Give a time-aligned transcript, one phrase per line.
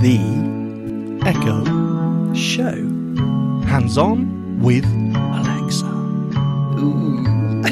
[0.00, 0.18] The
[1.26, 1.64] Echo
[2.32, 2.76] Show.
[3.66, 5.86] Hands on with Alexa.
[6.80, 7.64] Oh,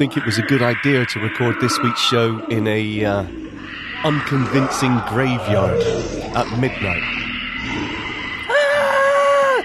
[0.00, 3.22] think it was a good idea to record this week's show in a uh,
[4.02, 5.78] unconvincing graveyard
[6.34, 7.02] at midnight.
[8.48, 9.62] Ah!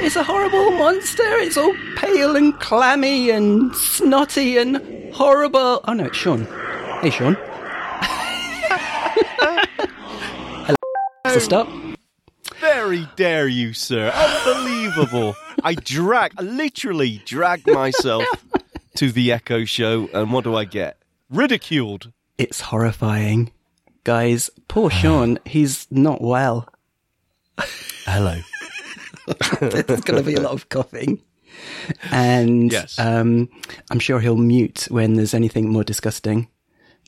[0.00, 1.22] It's a horrible monster.
[1.22, 5.82] It's all pale and clammy and snotty and horrible.
[5.86, 6.46] Oh no, it's Sean.
[7.02, 7.36] Hey, Sean.
[11.26, 11.68] Alexa, stop.
[12.58, 14.10] Very dare you, sir!
[14.14, 15.36] Unbelievable!
[15.62, 18.24] I drag, I literally dragged myself
[18.94, 20.98] to the Echo Show, and what do I get?
[21.30, 22.12] Ridiculed.
[22.38, 23.52] It's horrifying.
[24.04, 26.68] Guys, poor Sean, he's not well.
[28.04, 28.40] Hello.
[29.60, 31.22] There's going to be a lot of coughing.
[32.10, 32.98] And Yes.
[32.98, 33.48] um,
[33.90, 36.48] I'm sure he'll mute when there's anything more disgusting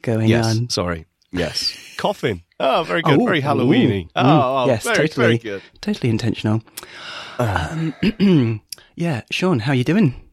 [0.03, 0.47] going Yes.
[0.47, 0.69] on.
[0.71, 1.07] Sorry.
[1.33, 1.77] Yes.
[1.99, 2.43] Coughing.
[2.61, 3.19] Oh, very good.
[3.21, 4.09] Oh, very Halloweeny.
[4.15, 4.23] Oh,
[4.63, 5.63] oh, yes, very, totally, very good.
[5.81, 6.63] totally intentional.
[7.39, 7.95] Um,
[8.95, 10.26] yeah, Sean, how are you doing?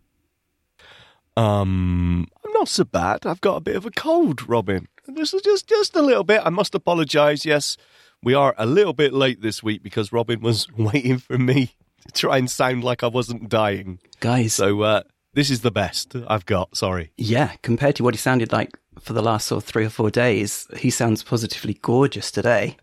[1.35, 3.25] Um, I'm not so bad.
[3.25, 4.87] I've got a bit of a cold, Robin.
[5.07, 6.41] This is just just a little bit.
[6.45, 7.45] I must apologise.
[7.45, 7.77] Yes,
[8.21, 11.73] we are a little bit late this week because Robin was waiting for me
[12.07, 13.99] to try and sound like I wasn't dying.
[14.19, 15.03] Guys, So uh,
[15.33, 16.77] this is the best I've got.
[16.77, 17.11] Sorry.
[17.17, 20.09] yeah, compared to what he sounded like for the last sort of three or four
[20.09, 22.77] days, he sounds positively gorgeous today.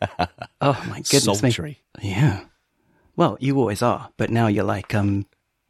[0.60, 1.78] oh my goodness me.
[2.02, 2.44] Yeah.
[3.16, 5.26] Well, you always are, but now you're like, um,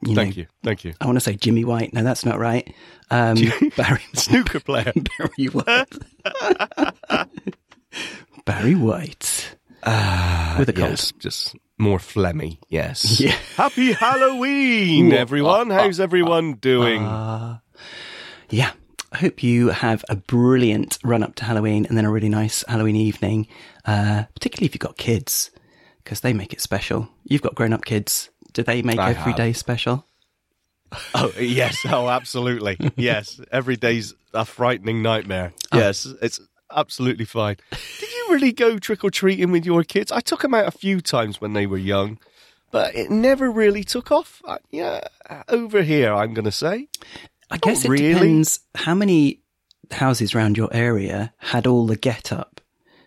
[0.06, 0.46] you Thank know, you.
[0.62, 0.94] Thank you.
[1.00, 1.92] I want to say Jimmy White.
[1.92, 2.72] No, that's not right.
[3.10, 3.36] Um,
[3.76, 4.92] Barry Snooker player.
[5.18, 7.28] Barry White.
[8.44, 10.90] Barry White with a cold.
[10.90, 12.58] yes, just more phlegmy.
[12.68, 13.20] Yes.
[13.24, 13.36] Yeah.
[13.56, 15.70] Happy Halloween, everyone.
[15.70, 17.02] How's everyone doing?
[17.02, 18.70] Yeah.
[19.12, 22.64] I hope you have a brilliant run up to Halloween and then a really nice
[22.66, 23.46] Halloween evening,
[23.84, 25.52] uh, particularly if you've got kids,
[26.02, 27.08] because they make it special.
[27.22, 28.30] You've got grown up kids.
[28.54, 29.36] Do they make I every have.
[29.36, 30.06] day special?
[31.12, 33.40] Oh yes, oh absolutely, yes.
[33.50, 35.52] Every day's a frightening nightmare.
[35.72, 35.78] Oh.
[35.78, 37.56] Yes, it's absolutely fine.
[37.98, 40.12] Did you really go trick or treating with your kids?
[40.12, 42.18] I took them out a few times when they were young,
[42.70, 44.40] but it never really took off.
[44.44, 45.00] Uh, yeah,
[45.48, 46.86] over here, I'm going to say.
[47.50, 48.14] I guess it really.
[48.14, 49.40] depends how many
[49.90, 52.60] houses around your area had all the get up,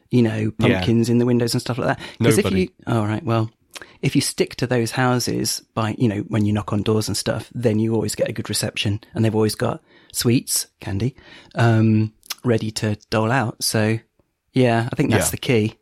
[0.09, 2.07] you know, pumpkins in the windows and stuff like that.
[2.17, 3.49] Because if you, all right, well,
[4.01, 7.17] if you stick to those houses by, you know, when you knock on doors and
[7.17, 9.81] stuff, then you always get a good reception and they've always got
[10.11, 11.15] sweets, candy,
[11.55, 12.13] um,
[12.43, 13.63] ready to dole out.
[13.63, 13.99] So
[14.53, 15.31] yeah, I think that's Yeah.
[15.31, 15.75] the key.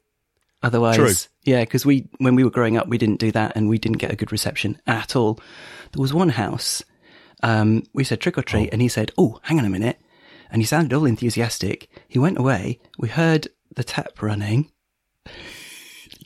[0.64, 1.14] Otherwise, True.
[1.44, 4.00] yeah, because we, when we were growing up, we didn't do that and we didn't
[4.00, 5.36] get a good reception at all.
[5.92, 6.84] There was one house,
[7.44, 10.00] um, we said trick or treat, and he said, Oh, hang on a minute.
[10.50, 11.90] And he sounded all enthusiastic.
[12.08, 12.80] He went away.
[12.98, 14.72] We heard the tap running.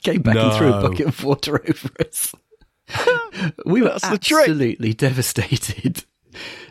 [0.02, 2.34] Came back and threw a bucket of water over us.
[3.66, 6.04] we were That's absolutely devastated.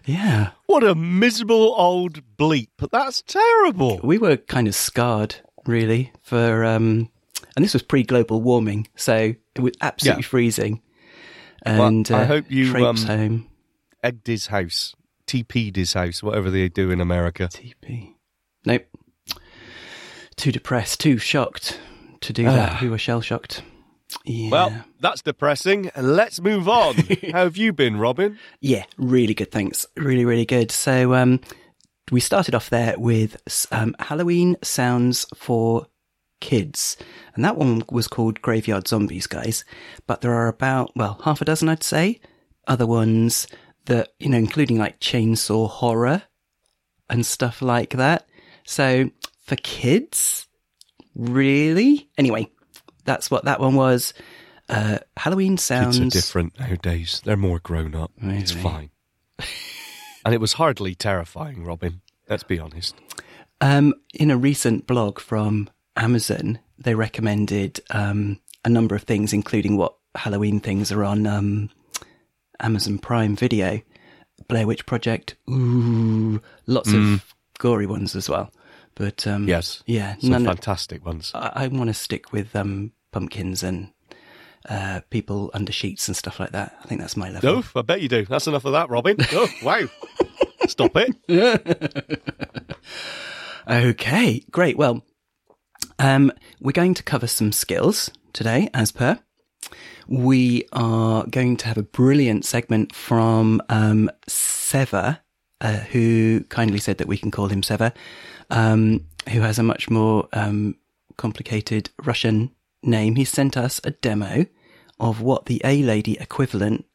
[0.06, 0.52] Yeah.
[0.66, 2.70] What a miserable old bleep.
[2.92, 4.00] That's terrible.
[4.04, 5.36] We were kind of scarred,
[5.66, 7.10] really, for, um,
[7.56, 8.88] and this was pre global warming.
[8.96, 10.28] So it was absolutely Yeah.
[10.28, 10.82] freezing.
[11.66, 13.50] Well, And I uh, hope you, um, home.
[14.02, 14.96] Egged his house,
[15.28, 17.50] TP'd his house, whatever they do in America.
[17.52, 18.14] TP.
[18.66, 18.86] Nope.
[20.38, 21.78] Too depressed, too shocked
[22.22, 22.82] to do that.
[22.82, 23.64] We were shell shocked.
[24.26, 24.50] Yeah.
[24.50, 25.92] Well, that's depressing.
[25.96, 26.96] Let's move on.
[27.32, 28.40] How have you been, Robin?
[28.60, 29.52] yeah, really good.
[29.52, 29.86] Thanks.
[29.96, 30.72] Really, really good.
[30.72, 31.42] So, um,
[32.12, 33.38] we started off there with
[33.72, 35.86] um, Halloween sounds for
[36.42, 36.98] kids,
[37.36, 39.64] and that one was called Graveyard Zombies, guys.
[40.08, 42.20] But there are about well half a dozen, I'd say,
[42.68, 43.48] other ones
[43.86, 46.24] that you know, including like chainsaw horror
[47.10, 48.28] and stuff like that.
[48.66, 49.12] So
[49.46, 50.48] for kids,
[51.16, 52.10] really?
[52.18, 52.50] Anyway,
[53.06, 54.14] that's what that one was.
[54.68, 57.22] Uh, Halloween sounds Kids are different nowadays.
[57.26, 58.12] They're more grown up.
[58.22, 58.92] It's fine.
[60.26, 62.02] and it was hardly terrifying, Robin.
[62.30, 62.96] Let's be honest.
[63.62, 69.76] Um, in a recent blog from Amazon, they recommended um, a number of things, including
[69.76, 71.70] what Halloween things are on um,
[72.60, 73.82] Amazon Prime Video.
[74.48, 78.52] Blair Witch Project, ooh, lots of gory ones as well.
[79.00, 79.82] But um, Yes.
[79.88, 81.32] yeah, Some none of, fantastic ones.
[81.34, 83.92] I, I want to stick with um, pumpkins and
[84.70, 86.78] uh, people under sheets and stuff like that.
[86.84, 87.56] I think that's my level.
[87.56, 88.26] No, I bet you do.
[88.26, 89.16] That's enough of that, Robin.
[89.32, 89.88] Oh, wow.
[90.68, 91.16] Stop it.
[93.70, 94.78] Okay, great.
[94.78, 95.04] Well,
[96.00, 99.20] um, we're going to cover some skills today, as per.
[100.08, 105.20] We are going to have a brilliant segment from um, Sever,
[105.62, 107.94] uh, who kindly said that we can call him Sever,
[108.50, 110.76] um, who has a much more um,
[111.18, 112.52] complicated Russian
[112.84, 113.16] name.
[113.16, 114.46] He sent us a demo
[115.00, 116.86] of what the A Lady equivalent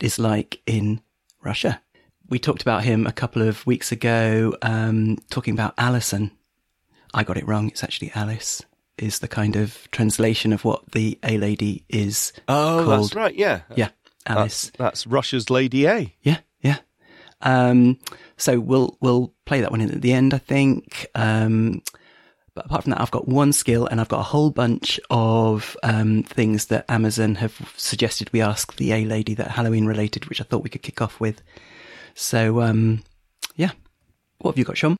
[0.00, 1.00] is like in
[1.42, 1.80] Russia.
[2.28, 6.30] We talked about him a couple of weeks ago, um, talking about Alison.
[7.12, 7.68] I got it wrong.
[7.68, 8.62] It's actually Alice,
[8.96, 13.02] is the kind of translation of what the A Lady is Oh, called.
[13.04, 13.34] that's right.
[13.34, 13.62] Yeah.
[13.76, 13.90] Yeah,
[14.26, 14.72] Alice.
[14.78, 16.14] that's Russia's Lady A.
[16.22, 16.38] Yeah.
[17.42, 17.98] Um,
[18.36, 21.06] so we'll we'll play that one in at the end, I think.
[21.14, 21.82] Um,
[22.54, 25.76] but apart from that, I've got one skill, and I've got a whole bunch of
[25.82, 30.40] um, things that Amazon have suggested we ask the A lady that Halloween related, which
[30.40, 31.42] I thought we could kick off with.
[32.14, 33.02] So um,
[33.56, 33.70] yeah,
[34.38, 34.96] what have you got, Sean?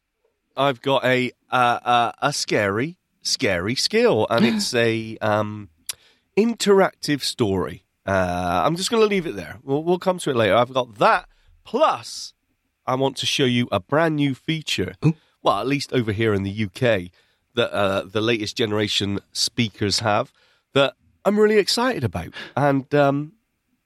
[0.56, 5.68] I've got a uh, uh, a scary, scary skill, and it's a um,
[6.36, 7.84] interactive story.
[8.06, 9.58] Uh, I'm just going to leave it there.
[9.62, 10.56] We'll, we'll come to it later.
[10.56, 11.28] I've got that.
[11.64, 12.34] Plus,
[12.86, 14.94] I want to show you a brand new feature.
[15.42, 17.10] Well, at least over here in the UK,
[17.54, 20.32] that uh, the latest generation speakers have
[20.72, 20.94] that
[21.24, 22.28] I'm really excited about.
[22.56, 23.32] And um,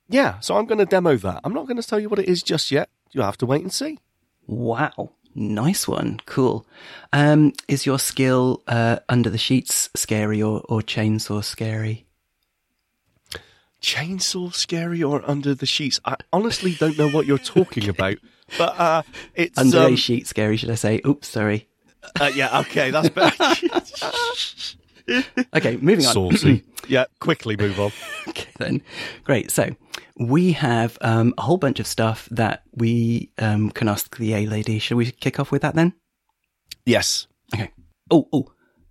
[0.08, 1.40] yeah, so I'm going to demo that.
[1.44, 2.88] I'm not going to tell you what it is just yet.
[3.12, 3.98] You'll have to wait and see.
[4.46, 6.66] Wow, nice one, cool.
[7.12, 12.05] Um, is your skill uh, under the sheets scary or, or chainsaw scary?
[13.86, 16.00] Chainsaw scary or under the sheets?
[16.04, 18.16] I honestly don't know what you're talking about,
[18.58, 19.02] but uh,
[19.34, 21.00] it's Under um, a sheet scary, should I say?
[21.06, 21.68] Oops, sorry.
[22.20, 23.54] uh, yeah, okay, that's better.
[25.54, 26.12] Okay, moving on.
[26.12, 26.64] Saucy.
[26.88, 27.92] yeah, quickly move on.
[28.26, 28.82] Okay, then.
[29.22, 29.52] Great.
[29.52, 29.70] So
[30.18, 34.46] we have um, a whole bunch of stuff that we um, can ask the A
[34.46, 34.80] lady.
[34.80, 35.92] Shall we kick off with that then?
[36.84, 37.70] Yes, Okay.
[38.10, 38.48] Oh, oh.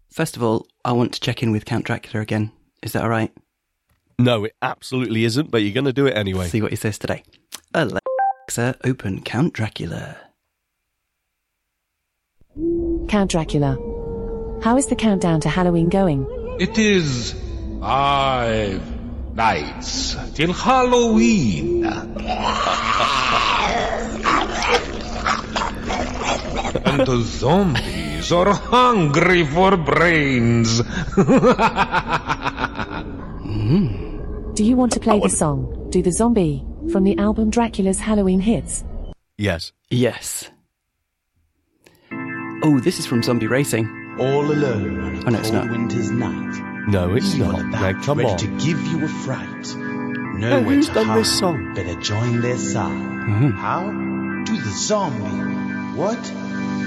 [0.10, 2.54] First of all, I want to check in with Count Dracula again.
[2.82, 3.34] Is that all right?
[4.18, 6.48] No, it absolutely isn't, but you're going to do it anyway.
[6.48, 7.24] See what he says today.
[7.74, 10.18] Alexa, open Count Dracula.
[13.10, 13.78] Count Dracula.
[14.64, 16.26] How is the countdown to Halloween going?
[16.60, 17.36] It is
[17.82, 18.82] five
[19.36, 21.86] nights till Halloween.
[26.86, 30.82] and the zombies are hungry for brains.
[33.56, 38.42] Do you want to play the song Do the Zombie from the album Dracula's Halloween
[38.42, 38.84] Hits?
[39.38, 39.72] Yes.
[39.90, 40.50] Yes.
[42.64, 44.18] Oh, this is from Zombie Racing.
[44.20, 45.72] All alone on a Oh, no, it's cold not.
[45.72, 46.88] winter's night.
[46.90, 47.62] No, it's Evil not.
[47.62, 48.38] about, Now, come ready on.
[48.40, 49.68] to give you a fright.
[49.68, 49.76] Hey,
[50.40, 51.20] Nowhere who's done hide.
[51.20, 51.74] this song?
[51.74, 52.92] Better join their side.
[52.92, 53.52] Mm-hmm.
[53.52, 53.90] How?
[54.46, 55.98] Do the zombie.
[55.98, 56.20] What?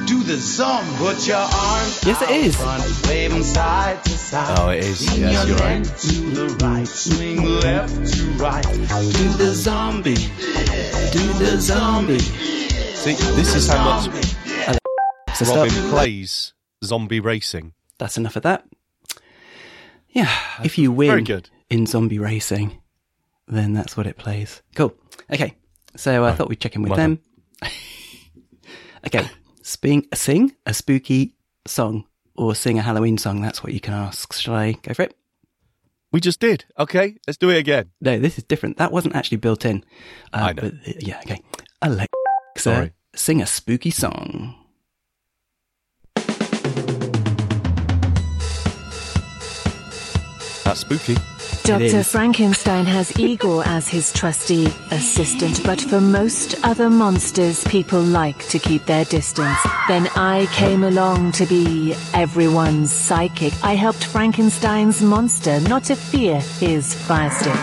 [0.07, 0.97] Do the zombie.
[0.99, 2.57] Put your arms Yes, it is.
[2.57, 4.59] front, waving side to side.
[4.59, 5.07] Oh, it is.
[5.07, 5.85] Swing Yes, your you're right.
[5.85, 6.89] to the right.
[6.89, 8.63] Swing left to right.
[8.65, 10.15] Do the zombie.
[10.15, 12.19] Do the zombie.
[12.19, 14.05] See, this is how much
[15.37, 15.57] So stop.
[15.57, 16.53] Robin plays
[16.85, 17.75] zombie racing.
[17.99, 18.65] That's enough of that.
[20.11, 20.31] Yeah,
[20.65, 21.51] if you win good.
[21.71, 22.81] in zombie racing,
[23.47, 24.63] then that's what it plays.
[24.75, 24.95] Cool.
[25.31, 25.55] Okay,
[25.97, 27.21] so I thought we'd check in with well them.
[29.07, 29.29] okay,
[29.69, 31.35] sing, sing a spooky
[31.67, 32.07] song
[32.37, 33.41] or sing a Halloween song.
[33.41, 34.33] That's what you can ask.
[34.33, 35.15] Shall I go for it?
[36.11, 36.65] We just did.
[36.79, 37.91] Okay, let's do it again.
[38.01, 38.79] No, this is different.
[38.79, 39.85] That wasn't actually built in.
[40.33, 40.63] Uh, I know.
[40.63, 41.43] But, uh, yeah, okay.
[41.83, 42.09] Alexa,
[42.57, 42.93] Sorry.
[43.15, 44.55] sing a spooky song.
[50.69, 51.17] That's spooky.
[51.63, 52.05] Dr.
[52.05, 58.59] Frankenstein has Igor as his trusty assistant, but for most other monsters, people like to
[58.59, 59.57] keep their distance.
[59.89, 63.55] Then I came along to be everyone's psychic.
[63.65, 67.55] I helped Frankenstein's monster not to fear his fire stick.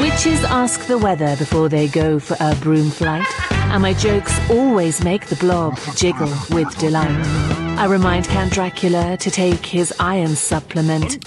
[0.00, 5.02] Witches ask the weather before they go for a broom flight, and my jokes always
[5.02, 7.63] make the blob jiggle with delight.
[7.76, 11.24] I remind Count Dracula to take his iron supplement.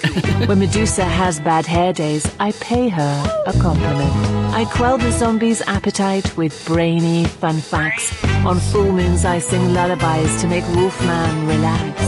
[0.48, 4.12] when Medusa has bad hair days, I pay her a compliment.
[4.54, 8.12] I quell the zombie's appetite with brainy fun facts.
[8.46, 12.01] On full moons, I sing lullabies to make Wolfman relax.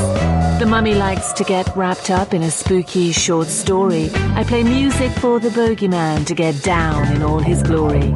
[0.60, 4.10] The mummy likes to get wrapped up in a spooky short story.
[4.36, 8.14] I play music for the bogeyman to get down in all his glory.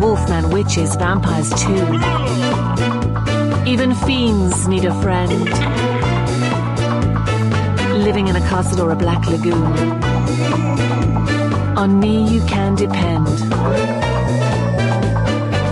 [0.00, 3.03] Wolfman, witches, vampires too.
[3.66, 5.44] Even fiends need a friend.
[8.04, 9.64] Living in a castle or a black lagoon.
[11.76, 13.26] On me you can depend.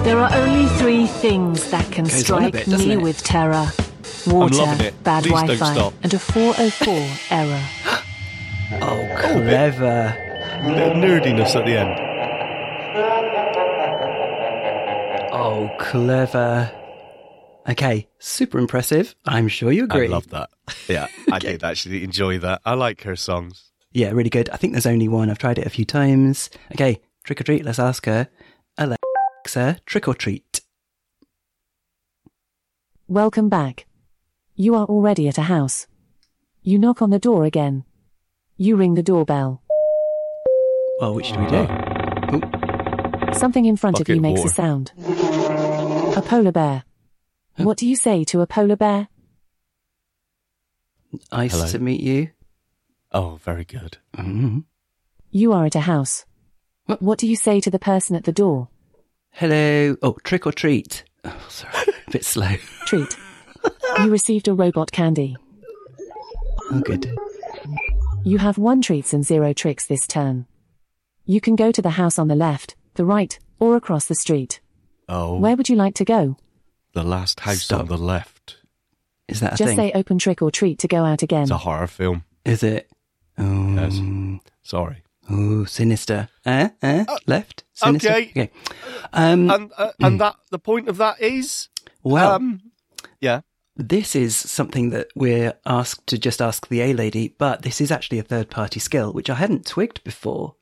[0.07, 3.03] There are only three things that can Goes strike bit, me it?
[3.03, 3.71] with terror.
[4.27, 6.95] Water, bad Please Wi-Fi, and a 404
[7.31, 7.63] error.
[8.81, 10.17] Oh, clever.
[10.65, 11.99] bit of nerdiness at the end.
[15.35, 16.71] Oh, clever.
[17.69, 19.15] Okay, super impressive.
[19.25, 20.07] I'm sure you agree.
[20.07, 20.51] I love that.
[20.89, 22.61] Yeah, I did actually enjoy that.
[22.65, 23.71] I like her songs.
[23.93, 24.49] Yeah, really good.
[24.51, 25.31] I think there's only one.
[25.31, 26.51] I've tried it a few times.
[26.73, 27.65] Okay, trick or treat.
[27.65, 28.29] Let's ask her.
[28.79, 30.61] Alexa, trick or treat.
[33.07, 33.87] Welcome back.
[34.57, 35.87] You are already at a house.
[36.63, 37.85] You knock on the door again.
[38.57, 39.63] You ring the doorbell.
[41.01, 41.67] Well, which do we do?
[41.69, 43.33] Ah.
[43.33, 44.47] Something in front of you makes war.
[44.47, 44.93] a sound.
[46.17, 46.85] A polar bear.
[47.57, 49.09] What do you say to a polar bear?
[51.31, 51.67] Nice Hello.
[51.69, 52.31] to meet you.
[53.13, 53.99] Oh, very good.
[54.17, 54.65] Mhm.
[55.31, 56.25] You are at a house.
[56.87, 57.03] What?
[57.03, 58.69] What do you say to the person at the door?
[59.31, 59.97] Hello.
[60.03, 61.05] Oh, trick or treat.
[61.25, 61.75] Oh, sorry,
[62.07, 62.57] a bit slow.
[62.87, 63.17] Treat.
[63.99, 65.37] You received a robot candy.
[66.71, 67.15] Oh, good.
[68.25, 70.47] You have one treats and zero tricks this turn.
[71.27, 74.61] You can go to the house on the left, the right, or across the street.
[75.09, 76.37] Oh, Where would you like to go?
[76.95, 77.81] The last house Stop.
[77.81, 78.57] on the left.
[79.29, 79.77] Is that a Just thing?
[79.77, 81.43] say open trick or treat to go out again.
[81.43, 82.25] It's a horror film.
[82.45, 82.91] Is it?
[83.39, 83.99] Oh, Yes.
[84.63, 85.03] Sorry.
[85.31, 86.29] oh sinister.
[86.45, 87.65] Uh, uh, left.
[87.73, 88.09] Sinister.
[88.11, 88.31] okay.
[88.31, 88.51] Okay.
[89.13, 91.69] Um, And uh, and that the point of that is
[92.03, 92.61] well, um
[93.21, 93.41] yeah.
[93.77, 97.91] this is something that we're asked to just ask the A lady, but this is
[97.91, 100.57] actually a third party skill, which I hadn't twigged before.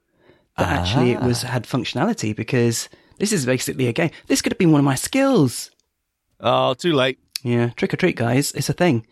[0.58, 4.10] That actually it was had functionality because this is basically a game.
[4.26, 5.70] This could have been one of my skills.
[6.40, 7.18] Oh, too late.
[7.42, 8.52] Yeah, trick or treat, guys.
[8.52, 9.06] It's a thing.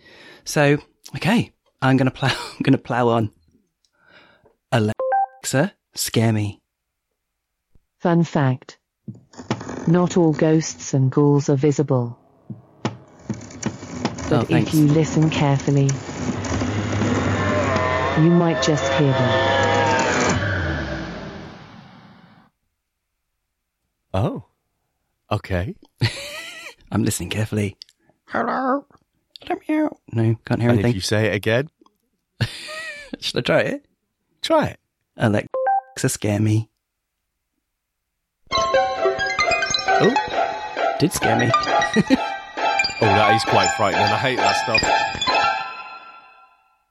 [0.45, 0.79] So,
[1.17, 2.29] okay, I'm gonna plow.
[2.53, 3.31] I'm gonna plow on.
[4.73, 6.61] Alexa, scare me.
[8.01, 8.79] Fun fact.
[9.87, 12.19] Not all ghosts and ghouls are visible.
[14.31, 15.89] Oh, But if you listen carefully,
[18.23, 19.45] you might just hear them.
[24.13, 24.45] Oh.
[25.31, 25.75] Okay.
[26.91, 27.77] I'm listening carefully.
[28.27, 28.87] Hello.
[29.49, 29.99] Let me out.
[30.13, 30.95] No, can't hear And if anything.
[30.95, 31.69] you say it again,
[33.21, 33.87] Should I try it?
[34.43, 34.81] try it.
[35.17, 36.71] Alexa, scare me.
[40.01, 40.15] Oh,
[41.01, 41.51] did scare me.
[43.01, 44.03] Oh, that is quite frightening.
[44.07, 44.83] I hate that stuff.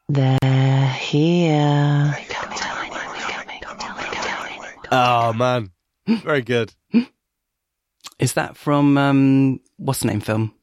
[0.08, 2.16] They're here.
[4.90, 5.72] Oh man.
[6.08, 6.74] Very good.
[8.20, 10.54] Is that from um, what's the name film?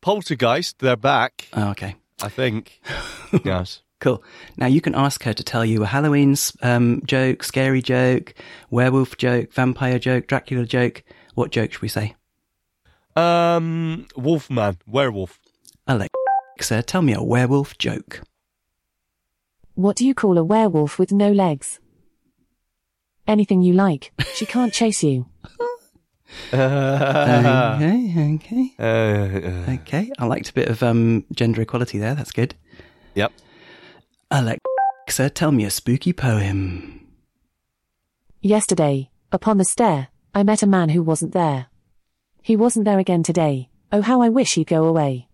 [0.00, 1.96] Poltergeist, they're back, Oh, okay.
[2.22, 2.80] I think.
[3.44, 3.82] yes.
[3.98, 4.22] Cool.
[4.56, 8.34] Now you can ask her to tell you a Halloween um, joke, scary joke,
[8.70, 11.02] werewolf joke, vampire joke, Dracula joke.
[11.34, 12.14] What joke should we say?
[13.16, 15.38] Um Wolfman, werewolf.
[15.86, 18.20] Alexa, tell me a werewolf joke.
[19.74, 21.80] What do you call a werewolf with no legs?
[23.26, 24.12] Anything you like.
[24.34, 25.26] She can't chase you.
[26.52, 30.10] Okay, okay, Uh, uh, okay.
[30.18, 32.14] I liked a bit of um, gender equality there.
[32.14, 32.54] That's good.
[33.14, 33.32] yep.
[34.30, 37.06] Alexa, tell me a spooky poem.
[38.40, 41.66] Yesterday, upon the stair, I met a man who wasn't there.
[42.42, 43.70] He wasn't there again today.
[43.92, 45.28] Oh, how I wish he'd go away.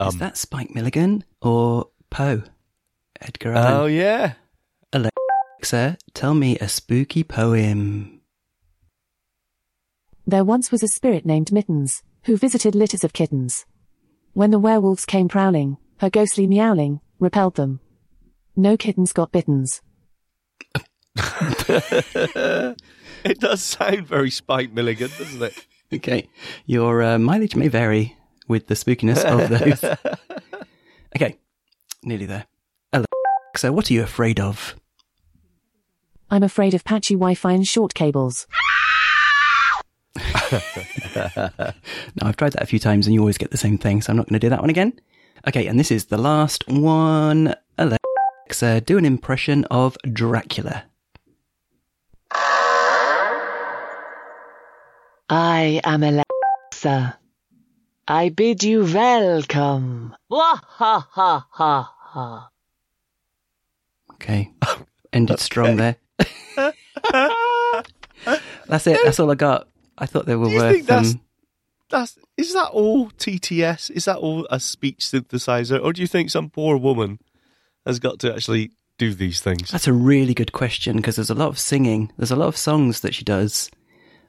[0.00, 2.42] Is Um, that Spike Milligan or Poe?
[3.20, 3.72] Edgar Allan.
[3.80, 4.32] Oh yeah.
[4.92, 8.19] Alexa, tell me a spooky poem.
[10.30, 13.66] There once was a spirit named Mittens, who visited litters of kittens.
[14.32, 17.80] When the werewolves came prowling, her ghostly meowling repelled them.
[18.54, 19.82] No kittens got bittens.
[23.22, 25.66] It does sound very Spike Milligan, doesn't it?
[25.92, 26.28] Okay,
[26.64, 29.82] your uh, mileage may vary with the spookiness of those.
[31.16, 31.36] okay,
[32.04, 32.46] nearly there.
[32.92, 34.76] Alexa, what are you afraid of?
[36.30, 38.46] I'm afraid of patchy Wi-Fi and short cables.
[42.16, 44.10] Now, I've tried that a few times and you always get the same thing, so
[44.10, 44.92] I'm not going to do that one again.
[45.46, 47.54] Okay, and this is the last one.
[47.78, 50.84] Alexa, do an impression of Dracula.
[55.30, 57.18] I am Alexa.
[58.08, 60.16] I bid you welcome.
[60.28, 62.50] Wah ha ha ha ha.
[64.14, 64.50] Okay.
[65.12, 65.96] Ended strong there.
[68.66, 69.00] That's it.
[69.04, 69.69] That's all I got.
[70.00, 70.72] I thought they were Do you worth.
[70.72, 71.20] think that's- um,
[71.90, 73.90] That's is that all TTS?
[73.90, 77.18] Is that all a speech synthesizer, or do you think some poor woman
[77.84, 79.70] has got to actually do these things?
[79.70, 82.12] that's a really good question because there's a lot of singing.
[82.16, 83.70] There's a lot of songs that she does.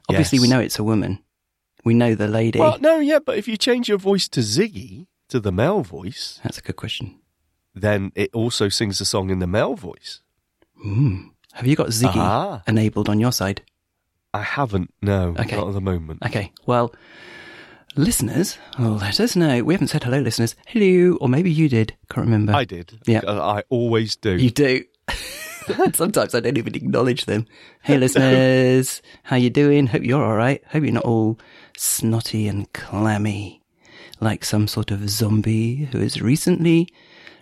[0.09, 1.19] Obviously, we know it's a woman.
[1.85, 2.59] We know the lady.
[2.59, 6.39] Well, no, yeah, but if you change your voice to Ziggy to the male voice,
[6.43, 7.19] That's a good question.
[7.75, 10.21] then it also sings the song in the male voice.
[10.81, 11.27] Hmm.
[11.53, 12.61] Have you got Ziggy Ah.
[12.67, 13.61] enabled on your side?
[14.33, 15.57] I haven't, no, Okay.
[15.57, 16.19] not at the moment.
[16.25, 16.51] Okay.
[16.65, 16.93] Well,
[17.95, 19.63] listeners, let us know.
[19.63, 20.55] We haven't said hello, listeners.
[20.67, 21.95] Hello, or maybe you did.
[22.09, 22.53] Can't remember.
[22.53, 22.99] I did.
[23.05, 23.21] Yeah.
[23.27, 24.31] I I always do.
[24.37, 24.83] You do.
[25.93, 27.45] Sometimes I don't even acknowledge them.
[27.83, 29.87] Hey, listeners, how you doing?
[29.87, 30.61] Hope you're all right.
[30.69, 31.37] Hope you're not all
[31.77, 33.61] snotty and clammy,
[34.19, 36.87] like some sort of zombie who has recently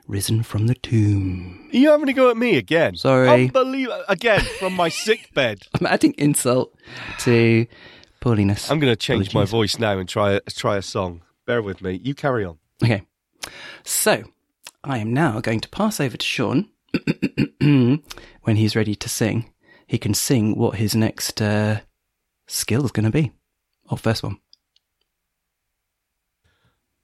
[0.09, 1.69] risen from the tomb.
[1.71, 2.95] Are you having a go at me again?
[2.95, 3.45] Sorry.
[3.45, 4.03] Unbelievable.
[4.09, 5.61] Again, from my sick bed.
[5.79, 6.75] I'm adding insult
[7.19, 7.67] to
[8.19, 8.69] Paulinus.
[8.69, 11.21] I'm going to change my voice now and try a, try a song.
[11.45, 12.01] Bear with me.
[12.03, 12.57] You carry on.
[12.83, 13.03] Okay.
[13.83, 14.23] So,
[14.83, 16.69] I am now going to pass over to Sean
[17.59, 18.01] when
[18.55, 19.53] he's ready to sing.
[19.85, 21.81] He can sing what his next uh,
[22.47, 23.31] skill is going to be.
[23.89, 24.37] Or first one.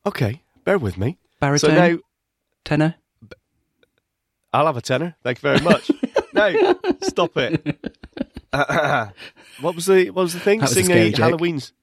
[0.05, 1.17] Okay, bear with me.
[1.39, 1.97] Baritone, So now
[2.65, 2.95] tenor.
[4.51, 5.15] I'll have a tenor.
[5.23, 5.91] Thank you very much.
[6.33, 7.63] no, stop it.
[9.61, 10.61] what was the what was the thing?
[10.61, 11.19] Was Sing a joke.
[11.19, 11.73] Halloween's.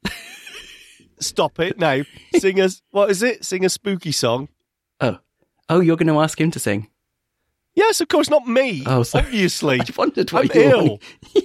[1.21, 2.03] stop it now.
[2.37, 3.45] Sing a what is it?
[3.45, 4.49] Sing a spooky song.
[5.01, 5.19] Oh,
[5.69, 6.89] oh, you're going to ask him to sing.
[7.75, 8.83] Yes, of course, not me.
[8.87, 9.25] Oh, sorry.
[9.25, 9.81] obviously.
[9.81, 11.01] I wondered what I'm you ill.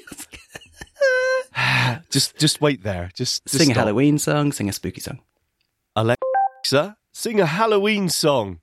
[2.10, 3.12] just just wait there.
[3.14, 3.74] Just, just sing a.
[3.74, 4.52] Halloween song.
[4.52, 5.20] Sing a spooky song.
[5.96, 8.60] Alexa, sing a Halloween song.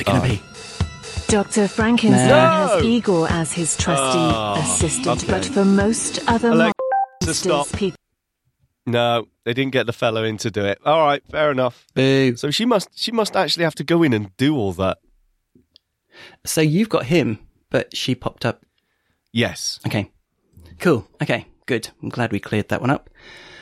[0.00, 1.20] What's it going to Oh.
[1.26, 1.26] be?
[1.28, 1.68] Dr.
[1.68, 2.68] Frankenstein No.
[2.76, 5.30] has Igor as his trusty Oh, assistant, okay.
[5.32, 6.72] but for most other Alexa,
[7.22, 7.96] monsters, people
[8.86, 10.78] No, they didn't get the fellow in to do it.
[10.84, 11.86] All right, fair enough.
[11.94, 12.34] Boo.
[12.36, 14.98] So she must she must actually have to go in and do all that.
[16.44, 17.38] So you've got him,
[17.70, 18.64] but she popped up.
[19.32, 19.78] Yes.
[19.86, 20.10] Okay.
[20.80, 21.06] Cool.
[21.22, 21.46] Okay.
[21.66, 21.90] Good.
[22.02, 23.08] I'm glad we cleared that one up.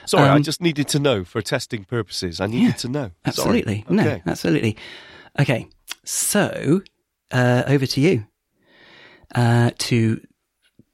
[0.06, 2.40] Sorry, I Um, just needed to know for testing purposes.
[2.40, 3.00] I needed Yeah, to know.
[3.02, 3.12] Sorry.
[3.26, 3.84] Absolutely.
[3.90, 3.94] Okay.
[3.94, 4.76] No, absolutely.
[5.38, 5.68] Okay.
[6.04, 6.82] So,
[7.30, 8.26] uh, over to you
[9.34, 10.20] uh, to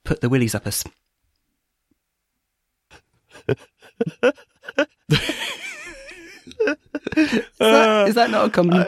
[0.05, 0.85] put the willies up us.
[3.49, 3.57] is,
[7.59, 8.87] that, is that not a common?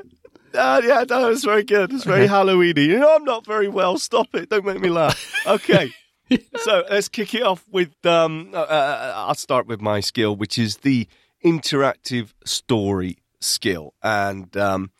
[0.55, 1.92] Ah, yeah, no, it's very good.
[1.92, 2.33] It's very Okay.
[2.33, 2.87] Halloweeny.
[2.87, 3.99] You know, I'm not very well.
[3.99, 4.49] Stop it.
[4.49, 5.33] Don't make me laugh.
[5.47, 5.90] Okay.
[6.57, 7.95] so let's kick it off with.
[8.07, 11.07] Um, uh, uh, I'll start with my skill, which is the
[11.45, 13.95] interactive story skill.
[14.03, 14.90] And um,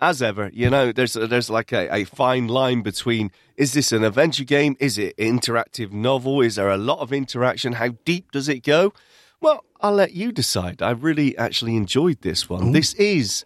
[0.00, 4.04] as ever, you know, there's there's like a, a fine line between is this an
[4.04, 4.76] adventure game?
[4.78, 6.40] Is it interactive novel?
[6.40, 7.74] Is there a lot of interaction?
[7.74, 8.92] How deep does it go?
[9.40, 10.82] Well, I'll let you decide.
[10.82, 12.72] I really actually enjoyed this one.
[12.72, 13.44] This is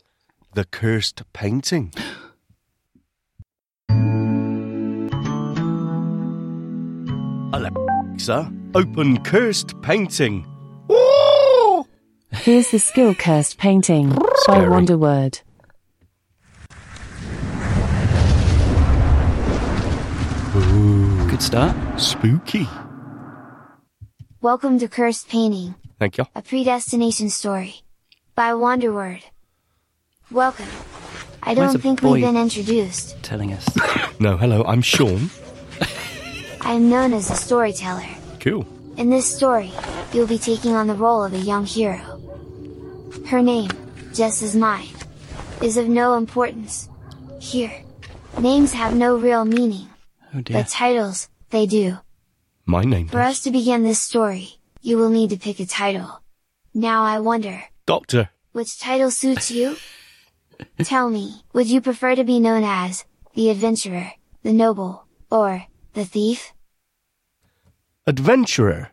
[0.55, 1.93] the cursed painting.
[7.55, 10.47] Alexa, open cursed painting.
[10.89, 11.87] Woo!
[12.33, 14.67] Here's the skill cursed painting by Scary.
[14.67, 15.41] Wanderword.
[21.33, 21.75] Good start.
[21.99, 22.69] Spooky.
[24.43, 26.27] Welcome to Cursed Painting, Thank you.
[26.35, 27.77] a predestination story.
[28.35, 29.23] By Wanderword.
[30.31, 30.67] Welcome.
[31.43, 33.23] I Where's don't a think we've been introduced.
[33.23, 33.67] Telling us.
[34.21, 35.31] No, hello, I'm Sean.
[36.61, 38.05] I am known as a storyteller.
[38.39, 38.67] Cool.
[38.99, 39.73] In this story,
[40.13, 42.21] you'll be taking on the role of a young hero.
[43.27, 43.71] Her name,
[44.13, 44.91] just as mine,
[45.63, 46.91] is of no importance.
[47.41, 47.73] Here,
[48.39, 49.89] names have no real meaning,
[50.35, 50.59] Oh dear.
[50.63, 51.99] but titles, they do.
[52.65, 56.23] My name For us to begin this story, you will need to pick a title.
[56.75, 58.31] Now I wonder, Doctor.
[58.53, 59.77] Which title suits you?
[60.85, 66.05] Tell me, would you prefer to be known as the adventurer, the noble, or the
[66.05, 66.53] thief?
[68.07, 68.91] Adventurer.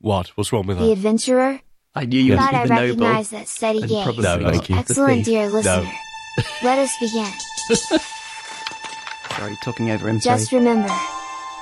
[0.00, 0.28] What?
[0.36, 0.84] What's wrong with that?
[0.84, 1.60] The adventurer?
[1.94, 2.88] I knew you Thought I would be the noble.
[3.06, 4.18] recognized that steady and gaze.
[4.18, 4.74] No, thank you.
[4.74, 5.90] the Excellent, dear listener.
[6.62, 7.30] Let us begin.
[9.36, 10.20] Sorry, talking over him.
[10.20, 10.62] Just sorry.
[10.62, 10.92] remember,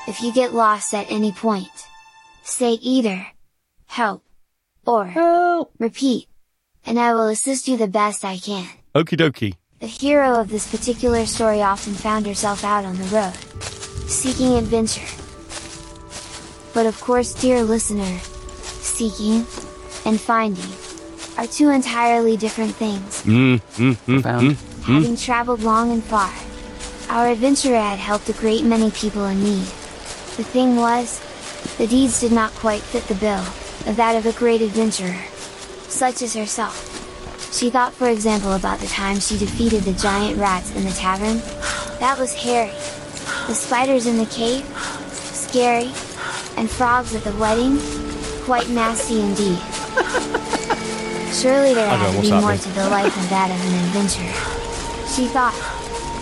[0.06, 1.70] if you get lost at any point,
[2.42, 3.26] say either
[3.86, 4.22] help
[4.86, 5.72] or Help.
[5.78, 6.28] repeat,
[6.84, 8.68] and I will assist you the best I can.
[8.94, 9.54] Okie dokie.
[9.80, 13.34] The hero of this particular story often found herself out on the road,
[14.08, 15.08] seeking adventure,
[16.74, 18.18] But of course, dear listener,
[18.82, 19.46] seeking
[20.04, 20.70] and finding
[21.38, 23.22] are two entirely different things.
[23.22, 24.84] Mm, mm, mm, Profound.
[24.84, 25.02] mm.
[25.02, 26.32] Having traveled long and far,
[27.08, 29.64] our adventurer had helped a great many people in need.
[30.36, 31.20] The thing was,
[31.78, 33.44] the deeds did not quite fit the bill
[33.86, 35.16] of that of a great adventurer,
[35.88, 36.90] such as herself.
[37.52, 41.38] She thought, for example, about the time she defeated the giant rats in the tavern.
[42.00, 42.72] That was hairy.
[43.46, 44.64] The spiders in the cave,
[45.12, 45.92] scary,
[46.56, 47.78] and frogs at the wedding,
[48.44, 49.58] quite nasty indeed.
[51.32, 54.63] Surely there had to be more to the life than that of an adventurer.
[55.14, 55.54] She thought.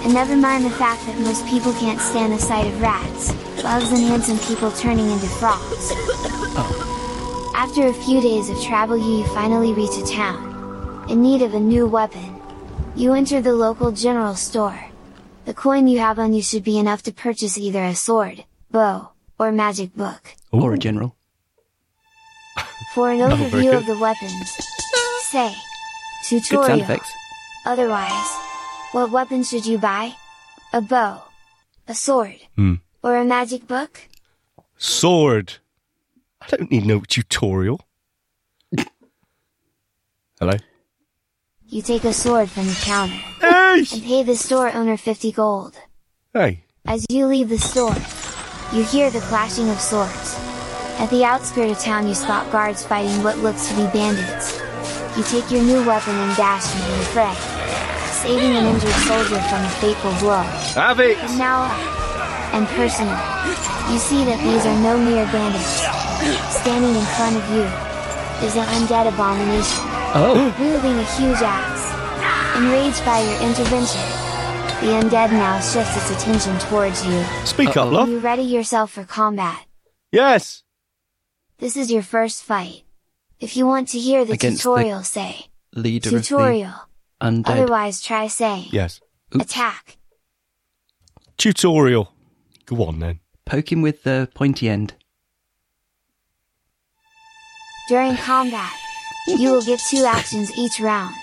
[0.04, 3.90] And never mind the fact that most people can't stand the sight of rats, bugs
[3.90, 5.92] and handsome people turning into frogs.
[7.54, 11.60] After a few days of travel you finally reach a town, in need of a
[11.60, 12.38] new weapon.
[12.94, 14.78] You enter the local general store.
[15.46, 19.12] The coin you have on you should be enough to purchase either a sword, bow,
[19.38, 20.34] or magic book.
[20.50, 21.16] Or a general.
[22.94, 24.52] For an oh, overview of the weapons,
[25.22, 25.54] say,
[26.28, 26.98] tutorial.
[27.64, 28.51] Otherwise,
[28.92, 30.12] what weapon should you buy?
[30.72, 31.22] A bow,
[31.88, 32.74] a sword, Hmm.
[33.02, 34.08] or a magic book?
[34.76, 35.54] Sword.
[36.40, 37.80] I don't need no tutorial.
[40.40, 40.54] Hello?
[41.66, 43.78] You take a sword from the counter Hey!
[43.92, 45.76] and pay the store owner 50 gold.
[46.34, 46.64] Hey!
[46.84, 47.94] As you leave the store,
[48.76, 50.36] you hear the clashing of swords.
[50.98, 54.60] At the outskirts of town you spot guards fighting what looks to be bandits.
[55.16, 57.34] You take your new weapon and dash into the fray,
[58.22, 60.42] saving an injured soldier from a fateful blow.
[60.78, 61.18] Have it!
[61.18, 61.66] And now
[62.54, 63.16] and personal,
[63.90, 65.82] you see that these are no mere bandits.
[66.62, 67.66] Standing in front of you
[68.46, 69.82] is an undead abomination,
[70.14, 71.90] Oh, wielding a huge axe.
[72.56, 74.00] Enraged by your intervention,
[74.84, 77.24] the undead now shifts its attention towards you.
[77.46, 77.90] Speak up, Uh-oh.
[77.90, 78.08] love.
[78.08, 79.64] You ready yourself for combat.
[80.12, 80.62] Yes!
[81.58, 82.82] This is your first fight.
[83.40, 86.74] If you want to hear the Against the tutorial, say leader tutorial.
[87.22, 87.48] Of the undead.
[87.52, 89.00] Otherwise, try saying Yes.
[89.34, 89.44] Oops.
[89.44, 89.96] attack.
[91.38, 92.12] Tutorial.
[92.66, 93.20] Go on then.
[93.44, 94.94] Poke him with the pointy end.
[97.88, 98.72] During combat,
[99.26, 101.14] you will get two actions each round.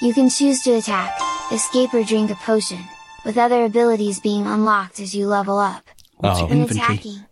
[0.00, 1.16] You can choose to attack,
[1.52, 2.78] escape or drink a potion,
[3.24, 5.84] with other abilities being unlocked as you level up.
[6.16, 6.48] What's Oh.
[6.48, 7.24] your When attacking,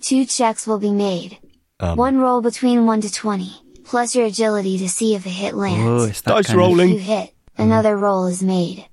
[0.00, 1.38] two checks will be made.
[1.78, 3.52] Um, One roll between 1 to 20,
[3.84, 6.04] plus your agility to see if a hit Oh, lands.
[6.10, 6.68] it's that Dice kind roll.
[6.68, 6.94] of- If Rolling.
[6.94, 8.86] you hit, another roll is made.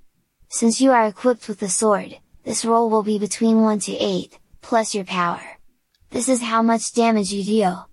[0.49, 4.37] Since you are equipped with the sword, this roll will be between 1 to 8,
[4.61, 5.41] plus your power.
[6.11, 7.89] This is how much damage you deal.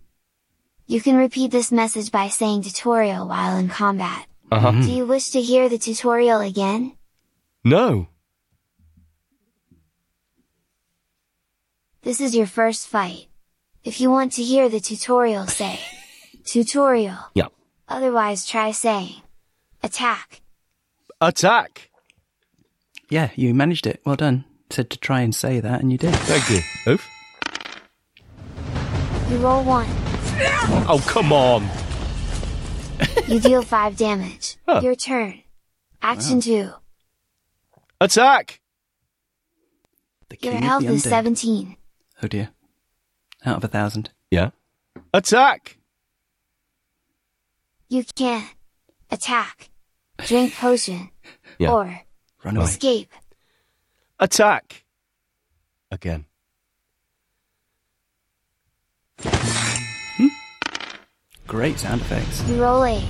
[0.86, 4.26] You can repeat this message by saying tutorial while in combat.
[4.52, 4.82] uh-huh.
[4.82, 6.96] Do you wish to hear the tutorial again?
[7.64, 8.08] No.
[12.02, 13.28] This is your first fight.
[13.82, 15.80] If you want to hear the tutorial say,
[16.44, 17.18] tutorial.
[17.34, 17.52] Yep.
[17.88, 19.22] Otherwise try saying,
[19.82, 20.42] attack.
[21.26, 21.90] Attack!
[23.08, 24.02] Yeah, you managed it.
[24.04, 24.44] Well done.
[24.68, 26.14] Said to try and say that, and you did.
[26.14, 26.92] Thank you.
[26.92, 27.08] Oof.
[29.30, 29.86] You roll 1.
[30.86, 31.66] Oh, come on!
[33.26, 34.56] You deal 5 damage.
[34.68, 34.80] Huh.
[34.82, 35.40] Your turn.
[36.02, 36.70] Action 2.
[38.00, 38.60] Attack!
[40.28, 41.76] The Your health the is 17.
[42.22, 42.50] Oh dear.
[43.46, 44.10] Out of a thousand.
[44.30, 44.50] Yeah.
[45.14, 45.78] Attack!
[47.88, 48.46] You can't
[49.10, 49.70] attack,
[50.18, 51.10] drink potion,
[51.58, 51.72] Yeah.
[51.72, 52.00] or
[52.44, 52.66] Run away.
[52.66, 53.10] escape.
[54.18, 54.84] Attack!
[55.90, 56.24] Again.
[61.46, 62.42] Great sound effects.
[62.48, 63.02] You roll 8.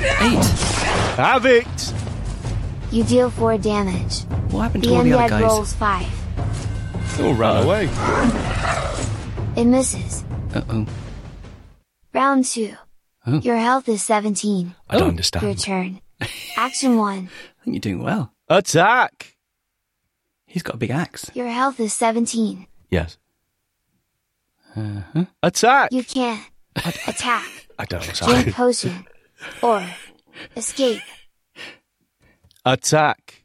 [0.00, 0.44] Eight.
[1.16, 1.92] Have it!
[2.90, 4.22] You deal 4 damage.
[4.50, 5.42] What happened The to all the other undead guys?
[5.42, 7.18] rolls 5.
[7.20, 7.88] Oh, ran away.
[9.60, 10.24] It misses.
[10.54, 10.86] Uh oh.
[12.14, 12.74] Round 2.
[13.26, 13.38] Oh.
[13.40, 14.74] Your health is 17.
[14.90, 15.44] I don't understand.
[15.44, 16.00] Your turn.
[16.56, 17.28] Action 1.
[17.62, 18.32] I think you're doing well.
[18.48, 19.36] Attack!
[20.46, 21.30] He's got a big axe.
[21.32, 22.66] Your health is 17.
[22.90, 23.18] Yes.
[24.74, 25.26] Uh-huh.
[25.44, 25.92] Attack!
[25.92, 26.42] You can't
[26.74, 28.54] attack, I don't drink understand.
[28.54, 29.06] potion,
[29.62, 29.86] or
[30.56, 31.02] escape.
[32.64, 33.44] Attack!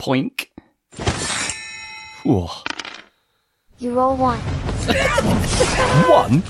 [0.00, 0.48] Poink.
[2.26, 2.48] Ooh.
[3.78, 4.38] You roll 1.
[6.08, 6.42] One?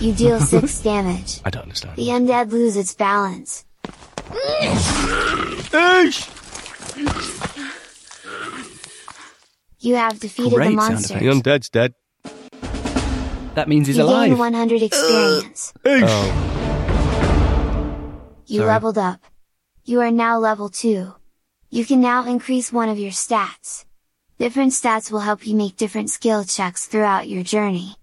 [0.00, 1.40] You deal 6 damage.
[1.44, 1.96] I don't understand.
[1.96, 3.64] The undead lose its balance.
[9.78, 11.18] You have defeated Great the sound monster.
[11.18, 11.94] The undead's dead.
[13.54, 14.30] That means he's you alive.
[14.30, 15.72] gain 100 uh, experience.
[15.84, 16.02] Eesh!
[16.06, 16.32] Oh,
[18.46, 18.68] You sorry.
[18.68, 19.20] leveled up.
[19.84, 21.14] You are now level 2.
[21.70, 23.84] You can now increase one of your stats.
[24.38, 27.96] Different stats will help you make different skill checks throughout your journey.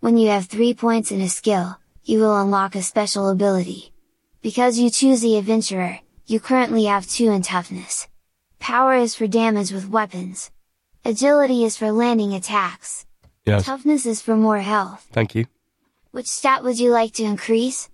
[0.00, 3.92] When you have 3 points in a skill, you will unlock a special ability.
[4.42, 8.06] Because you choose the adventurer, you currently have 2 in toughness.
[8.60, 10.52] Power is for damage with weapons.
[11.04, 13.06] Agility is for landing attacks.
[13.44, 13.64] Yes.
[13.64, 15.08] Toughness is for more health.
[15.10, 15.46] Thank you.
[16.12, 17.88] Which stat would you like to increase?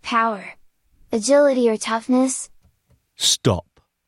[0.00, 0.54] Power.
[1.12, 2.48] Agility or toughness?
[3.16, 3.66] Stop.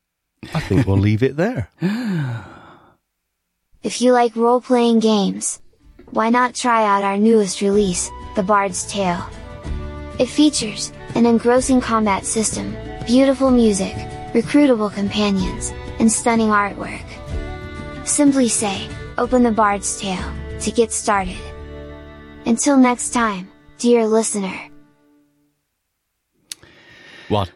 [0.55, 1.69] I think we'll leave it there.
[3.83, 5.59] If you like role playing games,
[6.13, 9.25] why not try out our newest release, The Bard's Tale?
[10.19, 12.75] It features an engrossing combat system,
[13.07, 13.95] beautiful music,
[14.33, 17.03] recruitable companions, and stunning artwork.
[18.05, 21.41] Simply say, open The Bard's Tale to get started.
[22.45, 23.49] Until next time,
[23.79, 24.69] dear listener.
[27.27, 27.51] What?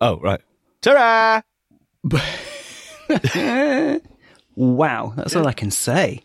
[0.00, 0.40] Oh, right.
[0.80, 1.42] Ta-ra!
[4.56, 6.23] Wow, that's all I can say.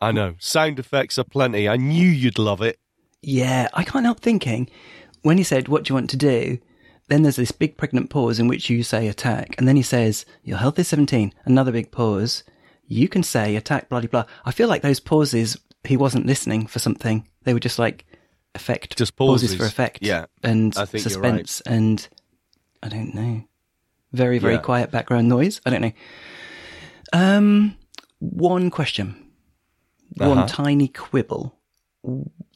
[0.00, 0.34] I know.
[0.38, 1.68] Sound effects are plenty.
[1.68, 2.78] I knew you'd love it.
[3.22, 4.70] Yeah, I can't help thinking
[5.22, 6.58] when he said, What do you want to do?
[7.08, 10.24] Then there's this big pregnant pause in which you say attack, and then he says,
[10.44, 11.32] Your health is 17.
[11.44, 12.44] Another big pause.
[12.86, 14.24] You can say attack, blah, blah, blah.
[14.44, 17.26] I feel like those pauses, he wasn't listening for something.
[17.44, 18.04] They were just like
[18.54, 18.96] effect.
[18.96, 19.54] Just pauses.
[19.54, 19.98] for effect.
[20.00, 21.60] Yeah, And I think you're suspense.
[21.62, 22.06] And
[22.82, 23.44] I don't know.
[24.12, 24.60] Very, very Yeah.
[24.60, 25.60] quiet background noise.
[25.66, 25.92] I don't know.
[27.12, 27.76] Um,
[28.20, 29.27] one question.
[30.18, 30.46] One Uh-huh.
[30.48, 31.54] tiny quibble.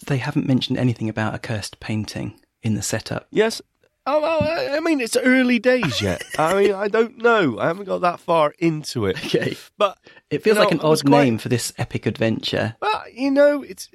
[0.06, 3.26] They haven't mentioned anything about a cursed painting in the setup.
[3.30, 3.60] Yes.
[4.04, 4.42] Oh, well,
[4.76, 6.24] I- mean, it's early days yet.
[6.38, 7.58] I mean, I don't know.
[7.60, 9.16] I haven't got that far into it.
[9.26, 9.56] Okay.
[9.78, 9.96] But
[10.30, 12.74] It feels you know, like an odd quite- name for this epic adventure.
[12.80, 13.88] Well, you know, it's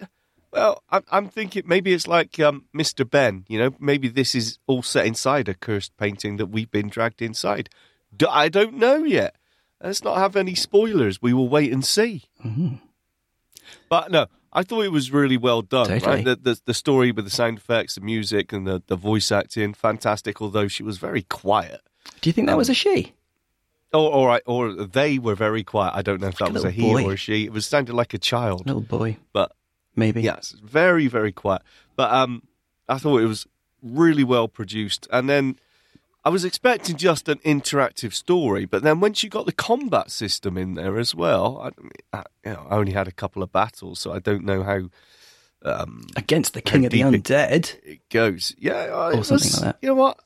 [0.52, 0.82] well.
[0.90, 3.10] I'm, I'm thinking maybe it's like um, Mr.
[3.10, 3.44] Benn.
[3.50, 7.22] You know, maybe this is all set inside a cursed painting that we've been dragged
[7.22, 7.70] inside.
[8.16, 9.36] D- I don't know yet.
[9.84, 11.22] Let's not have any spoilers.
[11.22, 12.24] We will wait and see.
[13.90, 15.88] But no, I thought it was really well done.
[15.88, 16.16] Totally.
[16.18, 16.26] Right?
[16.26, 19.74] The, the the story with the sound effects, the music, and the, the voice acting,
[19.74, 20.42] fantastic.
[20.42, 21.82] Although she was very quiet.
[22.22, 23.14] Do you think that Um, was a she?
[23.94, 25.94] Or, or, I- or they were very quiet.
[25.96, 27.06] I don't know if that a was a he boy.
[27.06, 27.46] or a she.
[27.46, 29.54] It was sounded like a child, Little boy, but
[29.96, 30.22] maybe.
[30.22, 31.62] Yes, very very quiet.
[31.96, 32.44] But um,
[32.90, 33.48] I thought it was
[33.82, 35.56] really well produced, and then
[36.28, 40.58] I was expecting just an interactive story, but then once you got the combat system
[40.58, 41.72] in there as well,
[42.12, 44.62] I, I, you know, I only had a couple of battles, so I don't know
[44.64, 44.90] how
[46.18, 47.76] Against the king of the it- undead.
[47.84, 48.54] it goes.
[48.60, 49.78] Yeah, I- Or something was- like that.
[49.82, 50.20] You know what?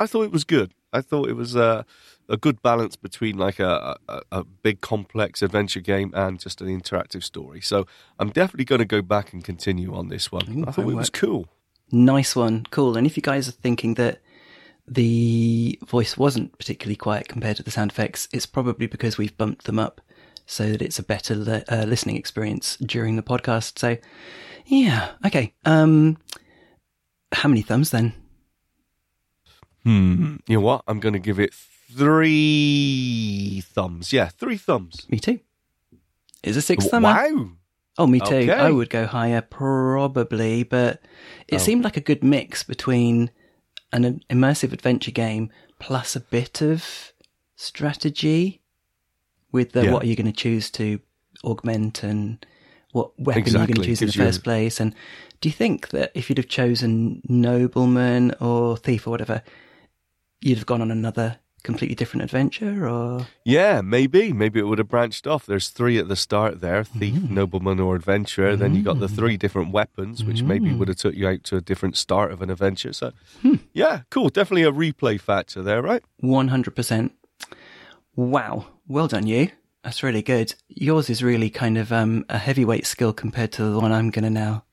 [0.00, 0.72] I thought it was good.
[0.92, 1.84] I thought it was uh,
[2.28, 6.66] a good balance between like a, a, a big complex adventure game and just an
[6.68, 7.60] interactive story.
[7.60, 7.86] So
[8.18, 10.44] I'm definitely going to go back and continue on this one.
[10.58, 11.46] Ooh, I thought it was cool.
[11.92, 12.66] Nice one.
[12.70, 12.96] Cool.
[12.96, 14.20] And if you guys are thinking that
[14.88, 19.64] the voice wasn't particularly quiet compared to the sound effects, it's probably because we've bumped
[19.64, 20.00] them up
[20.46, 23.78] so that it's a better li- uh, listening experience during the podcast.
[23.78, 23.96] So,
[24.66, 25.12] yeah.
[25.24, 25.54] Okay.
[25.64, 26.18] Um,
[27.32, 28.12] how many thumbs then?
[29.82, 30.36] Hmm.
[30.46, 30.82] You know what?
[30.86, 34.12] I'm going to give it three thumbs.
[34.12, 35.06] Yeah, three thumbs.
[35.08, 35.40] Me too.
[36.42, 37.08] Is a six thumber?
[37.08, 37.50] Wow.
[37.98, 38.26] Oh, me too.
[38.26, 38.52] Okay.
[38.52, 41.00] I would go higher probably, but
[41.48, 41.58] it Oh.
[41.58, 43.30] seemed like a good mix between
[43.92, 47.12] an immersive adventure game plus a bit of
[47.54, 48.60] strategy
[49.52, 49.92] with the Yeah.
[49.92, 51.00] what are you going to choose to
[51.44, 52.44] augment and
[52.92, 54.80] what weapon you're going to choose in the first place.
[54.80, 54.94] And
[55.40, 59.42] do you think that if you'd have chosen nobleman or thief or whatever,
[60.40, 64.32] you'd have gone on another completely different adventure or Yeah, maybe.
[64.32, 65.44] Maybe it would have branched off.
[65.44, 67.30] There's three at the start there thief, Mm.
[67.30, 68.56] nobleman, or adventurer.
[68.56, 70.78] Then you got the three different weapons, which maybe Mm.
[70.78, 72.92] would have took you out to a different start of an adventure.
[72.94, 73.56] So, Hmm.
[73.74, 74.28] yeah, cool.
[74.30, 76.02] Definitely a replay factor there, right?
[76.22, 77.12] 100%.
[78.14, 78.66] Wow.
[78.88, 79.50] Well done, you.
[79.82, 80.54] That's really good.
[80.68, 84.30] Yours is really kind of um, a heavyweight skill compared to the one I'm to
[84.30, 84.64] now.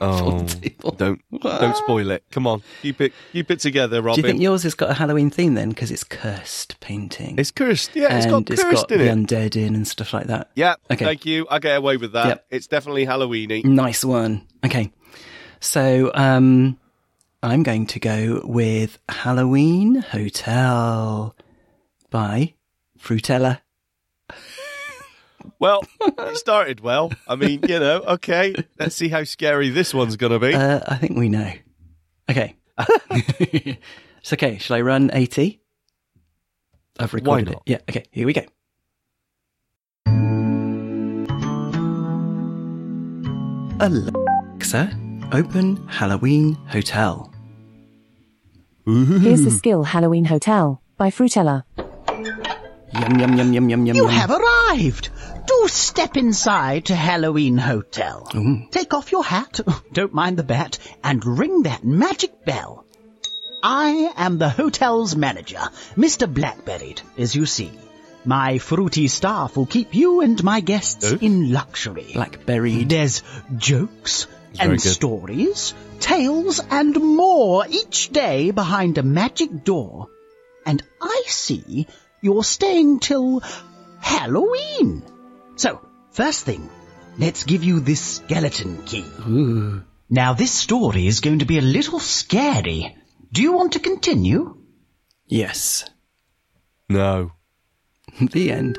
[0.00, 0.46] Oh,
[0.96, 2.24] don't don't spoil it.
[2.30, 4.22] Come on, keep it keep it together, Robin.
[4.22, 5.68] Do you think yours has got a Halloween theme then?
[5.70, 7.38] Because it's cursed painting.
[7.38, 7.94] it's cursed.
[7.94, 9.14] Yeah, it's got cursed It's in the it.
[9.14, 10.50] undead in and stuff like that.
[10.54, 11.04] yeah, Okay.
[11.04, 11.46] thank you.
[11.50, 12.26] I get away with that.
[12.26, 12.46] Yep.
[12.50, 13.64] It's definitely Halloweeny.
[13.64, 14.46] Nice one.
[14.64, 14.90] Okay.
[15.60, 16.78] So um,
[17.42, 21.36] I'm going to go with Halloween Hotel
[22.10, 22.54] by
[22.98, 23.60] Frutella.
[25.58, 27.12] Well, it started well.
[27.28, 28.54] I mean, you know, okay.
[28.78, 30.54] Let's see how scary this one's going to be.
[30.54, 31.52] Uh, I think we know.
[32.30, 32.56] Okay.
[33.10, 34.58] it's okay.
[34.58, 35.60] Shall I run 80?
[36.98, 37.54] I've recorded not?
[37.54, 37.62] it.
[37.66, 37.78] Yeah.
[37.88, 38.04] Okay.
[38.10, 38.42] Here we go.
[43.80, 44.90] Alexa,
[45.32, 47.32] open Halloween Hotel.
[48.84, 51.64] Here's the skill Halloween Hotel by Frutella.
[52.92, 53.96] Yum, yum, yum, yum, yum, yum.
[53.96, 54.10] You yum.
[54.12, 55.10] have arrived.
[55.46, 58.26] Do step inside to Halloween Hotel.
[58.32, 58.70] Mm.
[58.70, 59.60] Take off your hat,
[59.92, 62.84] don't mind the bat, and ring that magic bell.
[63.62, 65.60] I am the hotel's manager,
[65.96, 66.32] Mr.
[66.32, 67.70] Blackberried, as you see.
[68.24, 71.18] My fruity staff will keep you and my guests Oh.
[71.20, 72.10] in luxury.
[72.14, 72.88] Blackberried.
[72.88, 73.22] There's
[73.56, 74.26] jokes
[74.58, 80.08] and stories, tales and more each day behind a magic door.
[80.66, 81.86] And I see
[82.20, 83.42] you're staying till
[84.00, 85.02] Halloween.
[85.56, 85.80] So,
[86.12, 86.68] first thing,
[87.18, 89.04] let's give you this skeleton key.
[89.26, 89.82] Ooh.
[90.08, 92.96] Now this story is going to be a little scary.
[93.32, 94.56] Do you want to continue?
[95.26, 95.84] Yes.
[96.88, 97.32] No.
[98.20, 98.76] the end.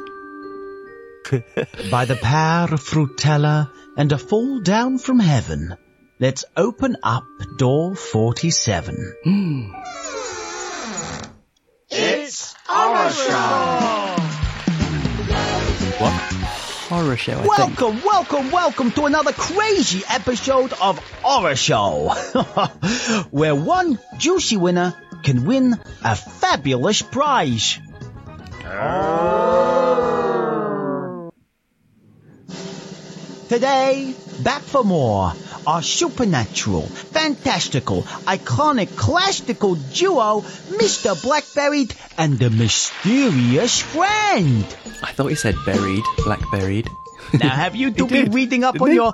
[1.91, 5.77] By the power of Fruittella and a fall down from heaven,
[6.19, 7.23] let's open up
[7.57, 9.13] door 47.
[9.23, 9.71] Hmm.
[12.73, 13.33] It's our show.
[15.99, 16.13] What?
[16.87, 17.81] Horror show, I think.
[17.81, 22.09] Welcome, welcome, welcome to another crazy episode of Horror Show,
[23.31, 27.77] where one juicy winner can win a fabulous prize.
[28.65, 29.41] Oh.
[33.49, 35.33] Today, back for more.
[35.67, 41.21] Our supernatural, fantastical, iconic, classical duo, Mr.
[41.21, 44.65] Blackberried and the mysterious friend.
[45.03, 46.87] I thought he said buried, blackberried.
[47.33, 48.95] Now, have you two been reading up didn't on he?
[48.95, 49.13] your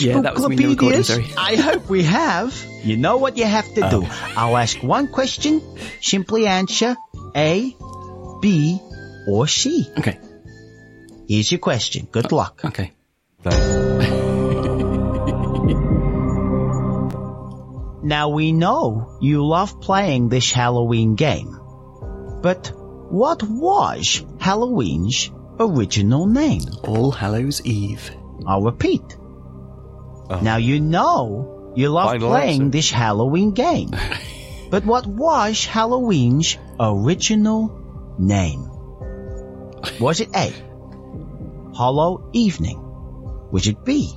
[0.00, 1.06] Yeah, that was me in the recording, encyclopedias?
[1.06, 1.26] sorry.
[1.36, 2.54] I hope we have.
[2.84, 4.06] You know what you have to do.
[4.36, 5.60] I'll ask one question,
[6.00, 6.96] simply answer
[7.34, 7.74] A,
[8.40, 8.80] B,
[9.26, 9.90] or C.
[9.98, 10.18] Okay,
[11.28, 12.08] Here's your question.
[12.10, 12.62] Good luck.
[12.64, 12.92] okay.
[18.08, 21.60] Now we know you love playing this Halloween game.
[22.40, 22.72] But
[23.10, 26.62] what was Halloween's original name?
[26.84, 28.10] All Hallows Eve.
[28.46, 29.04] I'll repeat.
[30.30, 30.40] Oh.
[30.40, 32.70] Now you know you love Final playing answer.
[32.70, 33.90] this Halloween game.
[34.70, 38.70] but what was Halloween's original name?
[40.00, 40.50] Was it A?
[41.74, 42.80] Hollow Evening?
[43.52, 44.10] Was it B?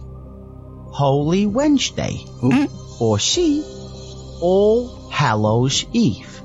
[0.94, 2.24] Holy Wednesday?
[2.42, 2.70] Ooh.
[3.02, 3.81] Or C?
[4.42, 6.42] All Hallows Eve?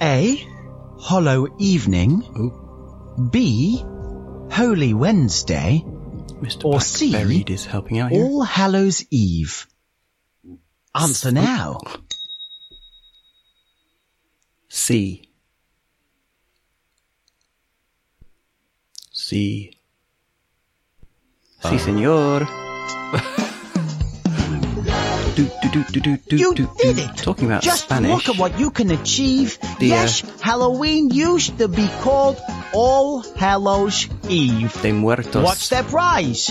[0.00, 0.48] A.
[0.98, 2.22] Hollow Evening?
[2.38, 3.28] Ooh.
[3.30, 3.78] B.
[4.50, 5.84] Holy Wednesday?
[6.40, 6.64] Mr.
[6.64, 7.14] Or C,
[7.46, 8.24] is helping out here.
[8.24, 9.66] All Hallows Eve.
[10.94, 11.80] Answer now.
[14.68, 15.28] C.
[19.12, 19.70] C.
[21.60, 21.78] Si, uh.
[21.78, 22.48] senor.
[25.32, 27.02] do, do, do, do, do, do, You do, did do.
[27.02, 27.16] it!
[27.16, 28.10] Talking about Just Spanish.
[28.10, 29.58] look at what you can achieve.
[29.78, 32.40] The, uh, yes, Halloween used to be called
[32.72, 34.72] All Hallows Eve.
[34.82, 36.50] De Muertos What's their prize?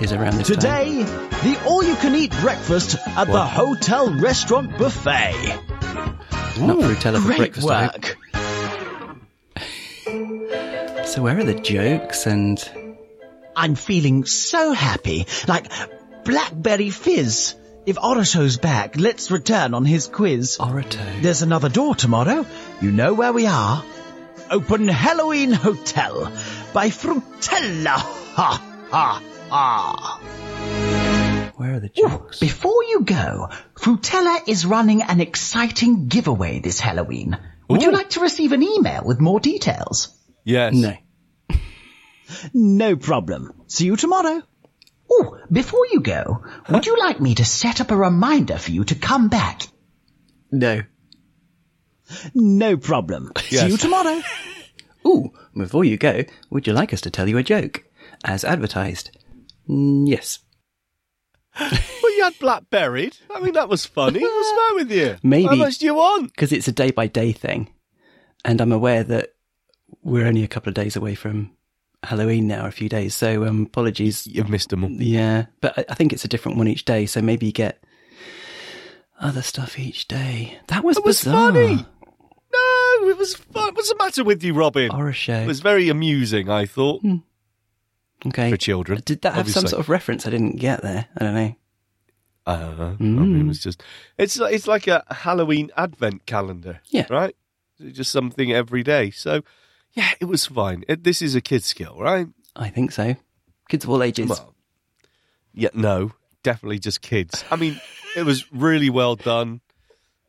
[0.00, 0.56] is around this time.
[0.56, 5.34] Today, the all-you-can-eat breakfast at the hotel restaurant buffet.
[6.60, 7.66] Not Fruittella for breakfast.
[7.66, 8.16] Work.
[11.06, 12.56] So where are the jokes and
[13.56, 15.66] I'm feeling so happy, like
[16.24, 17.56] Blackberry Fizz.
[17.86, 20.58] If Orato's back, let's return on his quiz.
[20.58, 21.22] Orito?
[21.22, 22.44] There's another door tomorrow.
[22.80, 23.82] You know where we are.
[24.50, 26.30] Open Halloween Hotel
[26.74, 27.96] by Fruittella.
[28.36, 30.20] Ha ha ha.
[31.56, 32.38] Where are the jokes?
[32.40, 37.38] Before you go, Fruittella is running an exciting giveaway this Halloween.
[37.68, 40.08] Would you like to receive an email with more details?
[40.44, 40.74] Yes.
[40.74, 40.96] no.
[42.54, 43.52] No problem.
[43.66, 44.42] See you tomorrow.
[45.10, 48.84] Oh, before you go, would you like me to set up a reminder for you
[48.84, 49.62] to come back?
[50.52, 50.82] No.
[52.34, 53.32] No problem.
[53.38, 54.20] See you tomorrow.
[55.06, 57.84] Ooh, before you go, would you like us to tell you a joke?
[58.24, 59.16] As advertised.
[59.68, 60.38] Mm, yes.
[62.02, 63.16] Well, you had blackberried.
[63.30, 64.20] I mean, that was funny.
[64.20, 65.16] What's the matter with you?
[65.22, 65.46] Maybe.
[65.48, 66.32] How much do you want?
[66.32, 67.72] Because it's a day by day thing.
[68.44, 69.30] And I'm aware that
[70.02, 71.52] we're only a couple of days away from
[72.02, 73.14] Halloween now, a few days.
[73.14, 74.26] So um, apologies.
[74.26, 74.90] You've missed them all.
[74.90, 75.46] Yeah.
[75.60, 77.06] But I- I think it's a different one each day.
[77.06, 77.82] So maybe you get
[79.20, 80.58] other stuff each day.
[80.68, 81.52] That was That was bizarre.
[81.52, 81.74] funny.
[82.52, 83.74] No, it was fun.
[83.74, 84.90] What's the matter with you, Robin?
[84.90, 85.34] Horror show.
[85.40, 87.02] It was very amusing, I thought,
[88.26, 88.50] okay.
[88.50, 89.02] for children.
[89.04, 91.06] Did that have some sort of reference I didn't get there?
[91.16, 91.54] I don't know.
[92.46, 92.86] I don't know.
[92.98, 93.18] I Mm.
[93.18, 93.82] mean, it was just
[94.18, 96.80] it's like- it's like a Halloween advent calendar.
[96.88, 97.06] Yeah.
[97.10, 97.36] Right.
[97.92, 99.10] Just something every day.
[99.10, 99.42] So,
[99.92, 100.84] yeah, it was fine.
[100.88, 102.28] It, this is a kid skill, right?
[102.56, 103.16] I think so.
[103.68, 104.28] Kids of all ages.
[104.28, 104.54] Well,
[105.52, 106.12] yeah, no,
[106.42, 107.44] definitely just kids.
[107.50, 107.80] I mean,
[108.16, 109.60] it was really well done.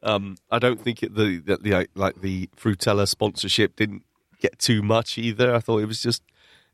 [0.04, 4.04] Um, I don't think it, the, the, the like the Fruittella sponsorship didn't
[4.40, 5.54] get too much either.
[5.54, 6.24] I thought it was just,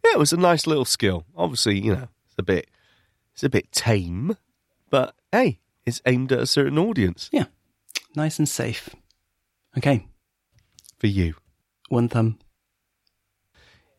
[0.04, 1.26] yeah, it was a nice little skill.
[1.36, 2.70] Obviously, you know, it's a bit,
[3.34, 4.38] it's a bit tame,
[4.90, 7.46] but hey, it's aimed at a certain audience Yeah.
[8.16, 8.90] Nice and safe.
[9.78, 10.08] Okay.
[10.98, 11.36] for you.
[11.90, 12.40] One thumb.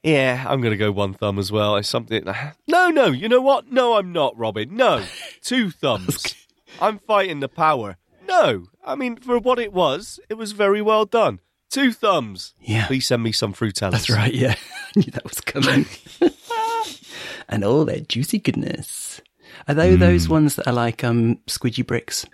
[0.08, 1.76] Yeah, I'm going to go one thumb as well.
[1.76, 2.24] It's something.
[2.66, 3.70] No, no, you know what?
[3.70, 4.74] No, I'm not, Robin.
[4.74, 5.04] No,
[5.42, 6.34] two thumbs.
[6.80, 7.96] I'm fighting the power.
[8.26, 11.40] No, I mean, for what it was, it was very well done.
[11.70, 12.54] Two thumbs.
[12.60, 12.86] Yeah.
[12.86, 13.90] Please send me some fruittellas.
[13.90, 14.32] That's right.
[14.32, 14.54] Yeah.
[14.96, 15.86] I knew that was coming.
[17.48, 19.20] and all their juicy goodness.
[19.66, 22.24] Are they those ones that are like um squidgy bricks?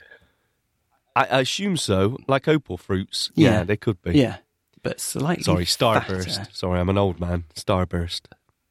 [1.16, 2.16] I, I assume so.
[2.28, 3.32] Like opal fruits.
[3.34, 3.50] Yeah.
[3.50, 4.16] Yeah, they could be.
[4.18, 4.36] Yeah.
[4.84, 6.14] But slightly Sorry, fatter.
[6.18, 6.54] starburst.
[6.54, 7.44] Sorry, I'm an old man.
[7.56, 8.26] Starburst.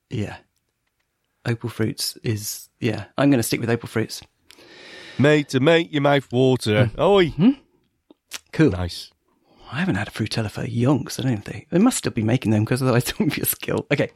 [0.10, 0.38] Yeah.
[1.46, 3.06] Opal fruits is yeah.
[3.18, 4.22] I'm going to stick with opal fruits.
[5.20, 6.86] Made to make your mouth water.
[6.86, 7.02] Hmm.
[7.02, 7.34] Oi.
[8.54, 8.72] Cool.
[8.72, 9.12] Nice.
[9.72, 11.20] I haven't had a fruittella for yonks.
[11.20, 13.46] I don't think they must still be making them because otherwise it wouldn't be a
[13.46, 13.86] skill.
[13.92, 14.12] Okay.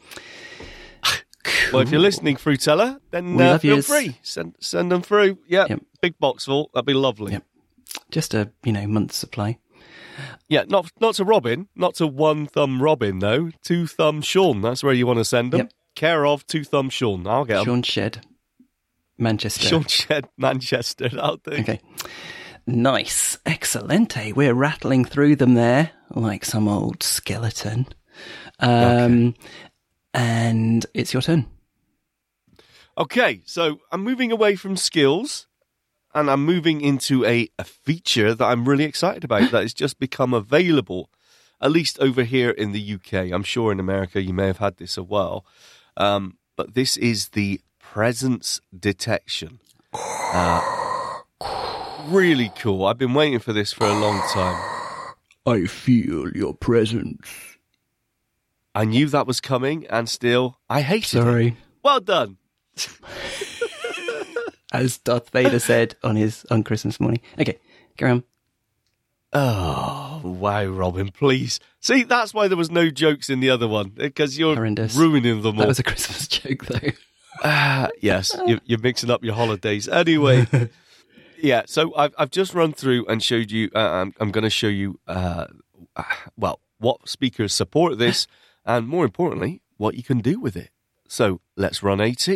[1.71, 3.87] Well, if you're listening, Fruittella, then uh, feel yous.
[3.87, 4.17] free.
[4.21, 5.37] Send send them through.
[5.47, 5.81] Yeah, Yep.
[6.01, 6.69] big box full.
[6.73, 7.33] That'd be lovely.
[7.33, 7.43] Yep.
[8.11, 9.57] Just a you know month's supply.
[10.47, 13.51] Yeah, not not to Robin, not to one thumb Robin though.
[13.63, 14.61] Two thumb Sean.
[14.61, 15.59] That's where you want to send them.
[15.59, 15.71] Yep.
[15.95, 17.25] Care of two thumb Sean.
[17.27, 17.65] I'll get them.
[17.65, 18.25] Sean Shed,
[19.17, 19.67] Manchester.
[19.67, 21.09] Sean Shed, Manchester.
[21.19, 21.51] I'll do.
[21.51, 21.79] Okay.
[22.65, 23.37] Nice.
[23.45, 24.33] Excelente.
[24.35, 27.87] We're rattling through them there like some old skeleton.
[28.59, 29.35] Um,
[30.13, 31.45] And it's your turn.
[32.97, 35.46] Okay, so I'm moving away from skills
[36.17, 39.99] and I'm moving into a, a feature that I'm really excited about that has just
[39.99, 41.11] become available,
[41.61, 43.31] at least over here in the UK.
[43.31, 45.45] I'm sure in America you may have had this a while.
[45.95, 49.59] Um, but this is the presence detection.
[49.93, 51.19] Uh,
[52.07, 52.85] really cool.
[52.85, 54.59] I've been waiting for this for a long time.
[55.45, 57.27] I feel your presence.
[58.73, 61.21] I knew that was coming and still I hated it.
[61.21, 61.57] Sorry.
[61.83, 62.37] Well done.
[64.73, 67.21] As Darth Vader said on his on Christmas morning.
[67.39, 67.57] Okay,
[67.97, 68.23] carry on.
[69.33, 71.59] Oh, wow, Robin, please.
[71.81, 74.95] See, that's why there was no jokes in the other one, because you're Horrendous.
[74.95, 75.61] ruining them all.
[75.61, 76.89] That was a Christmas joke though.
[77.43, 79.87] Ah, yes, you're, you're mixing up your holidays.
[79.87, 80.47] Anyway,
[81.41, 84.49] yeah, so I've, I've just run through and showed you, uh, I'm, I'm going to
[84.49, 85.47] show you, uh,
[86.37, 88.27] well, what speakers support this,
[88.65, 90.71] and more importantly, what you can do with it.
[91.07, 92.27] So let's run AT.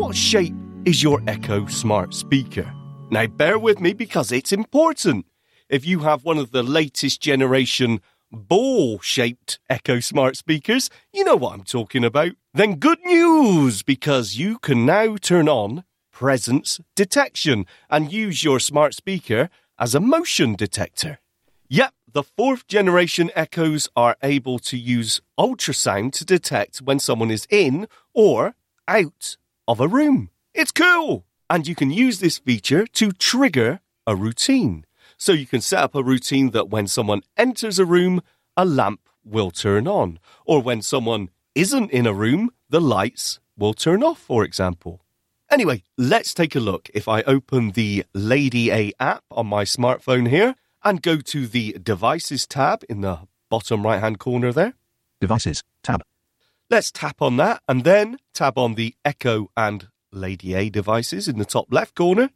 [0.00, 0.54] What shape
[0.86, 2.72] is your Echo Smart speaker?
[3.10, 5.26] Now, bear with me because it's important.
[5.68, 8.00] If you have one of the latest generation
[8.32, 12.30] ball shaped Echo Smart speakers, you know what I'm talking about.
[12.54, 18.94] Then good news because you can now turn on presence detection and use your smart
[18.94, 21.18] speaker as a motion detector.
[21.68, 27.46] Yep, the fourth generation Echoes are able to use ultrasound to detect when someone is
[27.50, 28.54] in or
[28.88, 29.36] out
[29.70, 30.30] of a room.
[30.52, 31.24] It's cool!
[31.48, 34.84] And you can use this feature to trigger a routine.
[35.16, 38.20] So you can set up a routine that when someone enters a room,
[38.56, 40.18] a lamp will turn on.
[40.44, 45.02] Or when someone isn't in a room, the lights will turn off, for example.
[45.48, 46.90] Anyway, let's take a look.
[46.92, 51.76] If I open the Lady A app on my smartphone here and go to the
[51.80, 54.74] Devices tab in the bottom right hand corner there,
[55.20, 55.62] Devices.
[55.84, 56.02] Tab.
[56.70, 61.38] Let's tap on that and then tap on the Echo and Lady A devices in
[61.38, 62.30] the top left corner.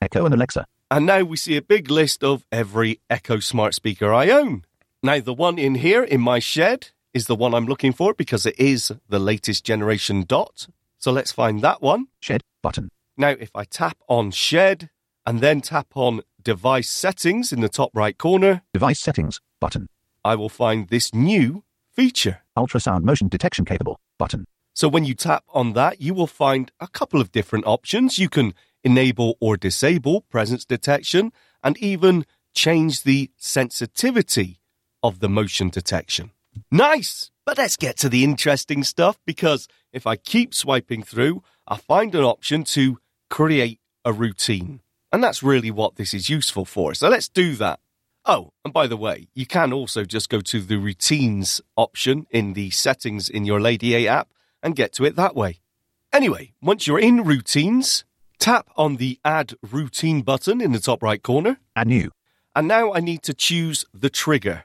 [0.00, 0.66] Echo and Alexa.
[0.90, 4.64] And now we see a big list of every Echo smart speaker I own.
[5.02, 8.46] Now, the one in here in my shed is the one I'm looking for because
[8.46, 10.68] it is the latest generation dot.
[10.98, 12.06] So let's find that one.
[12.20, 12.42] Shed.
[12.62, 12.90] Button.
[13.16, 14.90] Now, if I tap on shed
[15.24, 19.40] and then tap on device settings in the top right corner, Device settings.
[19.60, 19.88] Button.
[20.24, 21.64] I will find this new
[21.96, 22.42] feature.
[22.56, 23.98] Ultrasound motion detection capable.
[24.18, 24.44] Button.
[24.74, 28.18] So when you tap on that, you will find a couple of different options.
[28.18, 28.52] You can
[28.84, 31.32] enable or disable presence detection
[31.64, 34.60] and even change the sensitivity
[35.02, 36.30] of the motion detection.
[36.70, 37.30] Nice!
[37.46, 42.14] But let's get to the interesting stuff because if I keep swiping through, I find
[42.14, 42.98] an option to
[43.30, 44.80] create a routine.
[45.12, 46.94] And that's really what this is useful for.
[46.94, 47.80] So let's do that.
[48.28, 52.54] Oh, and by the way, you can also just go to the routines option in
[52.54, 54.30] the settings in your Lady A app
[54.64, 55.60] and get to it that way.
[56.12, 58.04] Anyway, once you're in routines,
[58.40, 61.60] tap on the add routine button in the top right corner.
[61.76, 62.10] Add new.
[62.56, 64.64] And now I need to choose the trigger.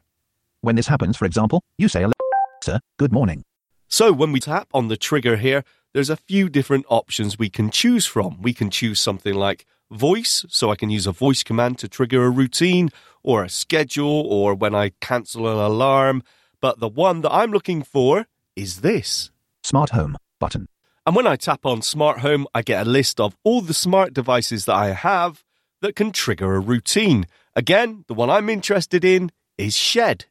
[0.61, 3.43] When this happens, for example, you say Alexa, good morning.
[3.87, 7.69] So when we tap on the trigger here, there's a few different options we can
[7.69, 8.41] choose from.
[8.41, 12.23] We can choose something like voice, so I can use a voice command to trigger
[12.23, 12.89] a routine,
[13.23, 16.23] or a schedule or when I cancel an alarm.
[16.59, 19.31] But the one that I'm looking for is this.
[19.63, 20.67] Smart Home button.
[21.05, 24.13] And when I tap on Smart Home, I get a list of all the smart
[24.13, 25.43] devices that I have
[25.81, 27.25] that can trigger a routine.
[27.55, 30.25] Again, the one I'm interested in is Shed.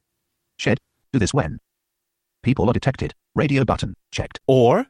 [0.57, 0.79] Shed.
[1.13, 1.59] Do this when.
[2.43, 3.15] People are detected.
[3.35, 3.95] Radio button.
[4.13, 4.39] Checked.
[4.47, 4.87] Or,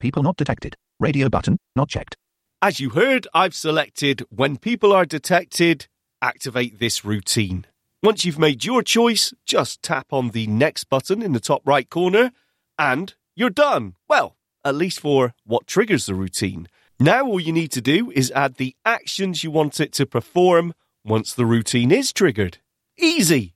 [0.00, 0.76] People not detected.
[0.98, 1.58] Radio button.
[1.76, 2.16] Not checked.
[2.60, 5.86] as you heard, I've selected when people are detected,
[6.22, 7.66] activate this routine.
[8.02, 11.90] Once you've made your choice, just tap on the next button in the top right
[11.90, 12.32] corner
[12.78, 13.94] and you're done.
[14.08, 16.68] Well, at least for what triggers the routine.
[16.98, 20.72] Now all you need to do is add the actions you want it to perform
[21.04, 22.58] once the routine is triggered.
[22.96, 23.54] Easy.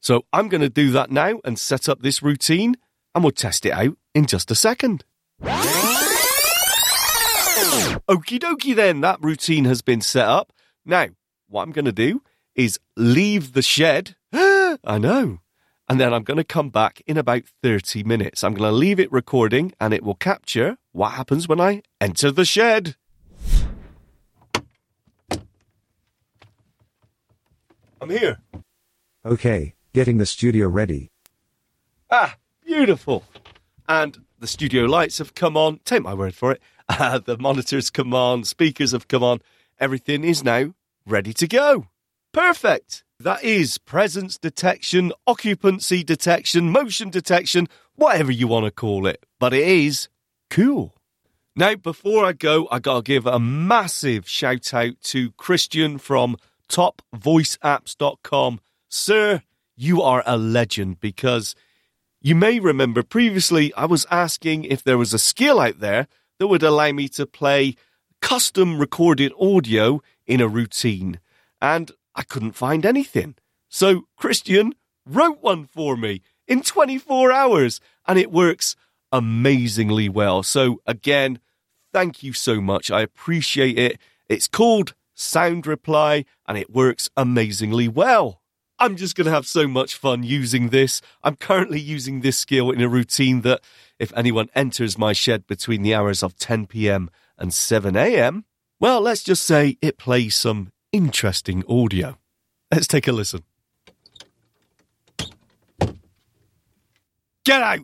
[0.00, 2.76] So I'm going to do that now and set up this routine
[3.14, 5.04] and we'll test it out in just a second.
[8.08, 10.52] Okie dokie then, that routine has been set up.
[10.84, 11.08] Now,
[11.48, 12.22] what I'm going to do
[12.54, 14.16] is leave the shed.
[14.32, 15.40] I know.
[15.88, 18.42] And then I'm going to come back in about 30 minutes.
[18.42, 22.30] I'm going to leave it recording and it will capture what happens when I enter
[22.32, 22.96] the shed.
[28.00, 28.38] I'm here.
[29.24, 31.10] Okay, getting the studio ready.
[32.10, 33.24] Ah, beautiful.
[33.88, 35.80] And the studio lights have come on.
[35.84, 36.60] Take my word for it.
[36.88, 39.40] Uh, the monitors come on, speakers have come on.
[39.78, 40.74] Everything is now
[41.06, 41.86] ready to go.
[42.32, 43.04] Perfect.
[43.18, 49.24] That is presence detection, occupancy detection, motion detection, whatever you want to call it.
[49.40, 50.08] But it is
[50.50, 50.94] cool.
[51.54, 56.36] Now, before I go, I gotta give a massive shout out to Christian from
[56.68, 58.60] topvoiceapps.com.
[58.90, 59.42] Sir,
[59.74, 61.54] you are a legend because
[62.20, 66.48] you may remember previously I was asking if there was a skill out there that
[66.48, 67.76] would allow me to play
[68.20, 71.20] custom recorded audio in a routine,
[71.60, 73.36] and I couldn't find anything.
[73.68, 74.74] So Christian
[75.04, 78.76] wrote one for me in 24 hours, and it works
[79.12, 80.42] amazingly well.
[80.42, 81.40] So again,
[81.92, 82.90] thank you so much.
[82.90, 83.98] I appreciate it.
[84.28, 88.42] It's called Sound Reply, and it works amazingly well.
[88.78, 91.00] I'm just going to have so much fun using this.
[91.22, 93.62] I'm currently using this skill in a routine that,
[93.98, 97.08] if anyone enters my shed between the hours of 10 pm
[97.38, 98.44] and 7 am,
[98.78, 102.18] well, let's just say it plays some interesting audio.
[102.72, 103.42] Let's take a listen.
[107.44, 107.80] Get out!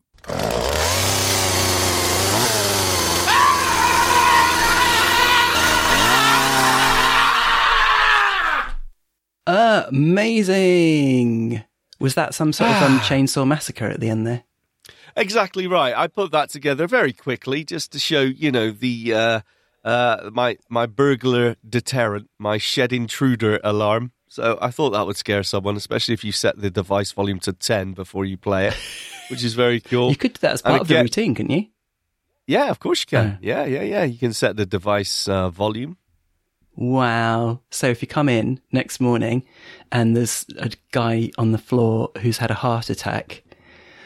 [9.46, 11.62] Amazing.
[12.00, 14.44] Was that some sort of um, chainsaw massacre at the end there?
[15.16, 15.96] Exactly right.
[15.96, 19.40] I put that together very quickly just to show, you know, the uh,
[19.84, 24.12] uh, my my burglar deterrent, my shed intruder alarm.
[24.28, 27.52] So I thought that would scare someone, especially if you set the device volume to
[27.52, 28.76] ten before you play it,
[29.28, 30.10] which is very cool.
[30.10, 31.66] You could do that as And part of the routine, couldn't you?
[32.46, 33.38] Yeah, of course you can.
[33.40, 34.04] Yeah, yeah, yeah.
[34.04, 35.96] You can set the device uh, volume.
[36.74, 37.60] Wow.
[37.70, 39.44] So if you come in next morning
[39.92, 43.42] and there's a guy on the floor who's had a heart attack,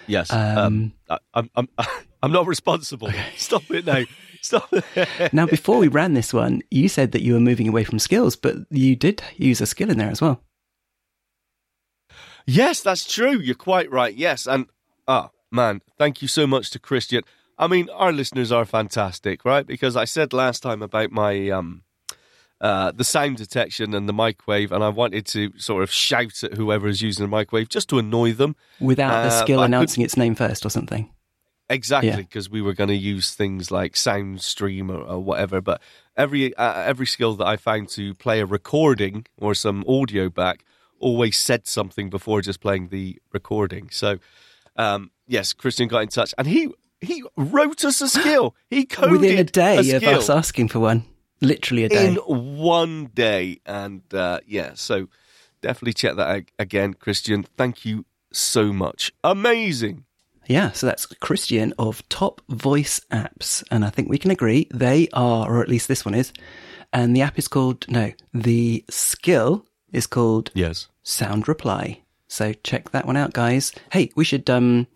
[0.06, 0.32] Yes.
[0.32, 1.68] Um, Um, I, I'm I'm
[2.22, 3.10] I'm not responsible.
[3.36, 4.04] Stop it now.
[4.46, 4.68] Stop.
[4.72, 5.32] it.
[5.32, 8.36] now before we ran this one, you said that you were moving away from skills,
[8.36, 10.42] but you did use a skill in there as well.
[12.46, 13.38] Yes, that's true.
[13.40, 14.14] You're quite right.
[14.14, 14.66] Yes, and
[15.08, 17.22] ah, man, thank you so much to Christian.
[17.58, 19.66] I mean, our listeners are fantastic, right?
[19.66, 21.82] Because I said last time about my um,
[22.60, 26.54] uh, the sound detection and the microwave, and I wanted to sort of shout at
[26.54, 28.54] whoever is using the microwave just to annoy them.
[28.80, 31.10] Without the Uh, skill announcing its name first or something.
[31.68, 32.16] Exactly, Yeah.
[32.16, 35.60] because we were going to use things like SoundStream or, or whatever.
[35.60, 35.80] But
[36.16, 40.64] every uh, every skill that I found to play a recording or some audio back
[41.00, 43.88] always said something before just playing the recording.
[43.90, 44.18] So,
[44.76, 48.54] um, yes, Christian got in touch and he he wrote us a skill.
[48.70, 51.04] He coded Within a day of skill us asking for one.
[51.42, 52.06] Literally a day.
[52.06, 55.08] in one day, and uh, yeah, so
[55.60, 57.42] definitely check that out again, Christian.
[57.42, 59.12] Thank you so much.
[59.22, 60.05] Amazing.
[60.48, 63.64] Yeah, so that's Christian of Top Voice Apps.
[63.70, 66.32] And I think we can agree they are, or at least this one is.
[66.92, 70.88] And the app is called, no, the skill is called Yes.
[71.02, 72.02] Sound Reply.
[72.28, 73.72] So check that one out, guys.
[73.92, 74.86] Hey, we should, um,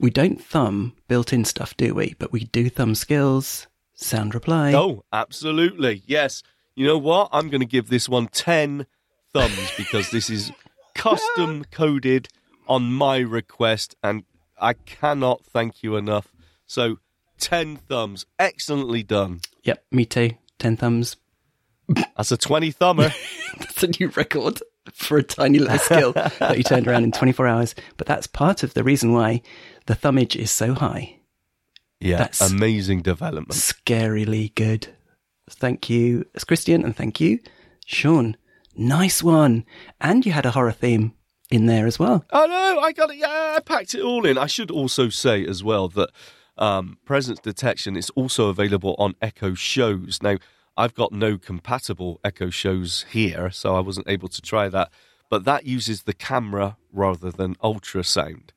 [0.00, 2.14] we don't thumb built in stuff, do we?
[2.18, 4.72] But we do thumb skills, Sound Reply.
[4.72, 6.02] Oh, absolutely.
[6.06, 6.42] Yes.
[6.74, 7.28] You know what?
[7.32, 8.86] I'm going to give this one 10
[9.32, 10.50] thumbs because this is
[10.94, 12.28] custom coded
[12.66, 14.24] on my request and
[14.62, 16.28] I cannot thank you enough.
[16.66, 16.98] So,
[17.38, 18.24] 10 thumbs.
[18.38, 19.40] Excellently done.
[19.64, 20.30] Yep, me too.
[20.58, 21.16] 10 thumbs.
[22.16, 23.12] That's a 20 thumber.
[23.58, 24.60] That's a new record.
[24.94, 27.74] for a tiny little skill that you turned around in 24 hours.
[27.96, 29.42] But that's part of the reason why
[29.86, 31.20] the thumbage is so high.
[32.00, 33.52] Yeah, That's- amazing development.
[33.52, 34.88] Scarily good.
[35.50, 37.40] Thank you, Christian, and thank you,
[37.86, 38.36] Sean.
[38.74, 39.64] Nice one.
[40.00, 41.12] And you had a horror theme
[41.52, 42.24] in there as well.
[42.32, 43.18] Oh no, I got it.
[43.18, 44.38] Yeah, I packed it all in.
[44.38, 46.10] I should also say as well that
[46.56, 50.20] um, presence detection is also available on Echo shows.
[50.22, 50.36] Now,
[50.76, 54.90] I've got no compatible Echo shows here, so I wasn't able to try that.
[55.28, 58.50] But that uses the camera rather than ultrasound.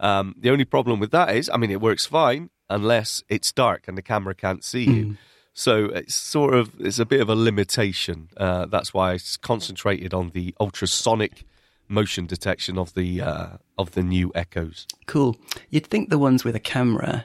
[0.00, 3.88] Um, the only problem with that is, I mean, it works fine unless it's dark
[3.88, 5.16] and the camera can't see you.
[5.54, 8.28] So it's sort of it's a bit of a limitation.
[8.36, 11.44] Uh, that's why I concentrated on the ultrasonic
[11.88, 14.86] motion detection of the uh, of the new Echoes.
[15.06, 15.36] Cool.
[15.70, 17.24] You'd think the ones with a camera,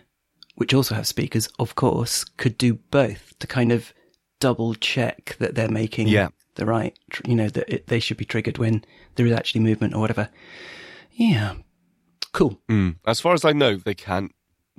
[0.55, 3.93] which also have speakers, of course, could do both to kind of
[4.39, 6.29] double check that they're making Yeah.
[6.55, 8.83] the right, you know, that it, they should be triggered when
[9.15, 10.29] there is actually movement or whatever.
[11.11, 11.55] Yeah.
[12.33, 12.59] Cool.
[12.69, 12.95] Mm.
[13.05, 14.33] As far as I know, they can't.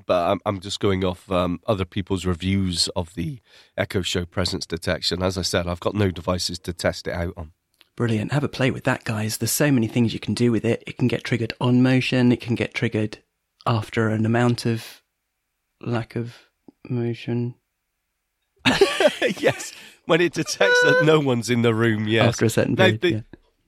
[0.06, 3.38] But I'm, I'm just going off um, other people's reviews of the
[3.76, 5.22] Echo Show presence detection.
[5.22, 7.52] As I said, I've got no devices to test it out on.
[7.96, 8.32] Brilliant.
[8.32, 9.38] Have a play with that, guys.
[9.38, 10.82] There's so many things you can do with it.
[10.86, 12.32] It can get triggered on motion.
[12.32, 13.18] It can get triggered
[13.66, 15.02] after an amount of
[15.80, 16.34] lack of
[16.88, 17.54] motion.
[19.38, 19.72] yes,
[20.06, 22.08] when it detects that no one's in the room.
[22.08, 23.20] Yes, After a certain Now, period, the, yeah.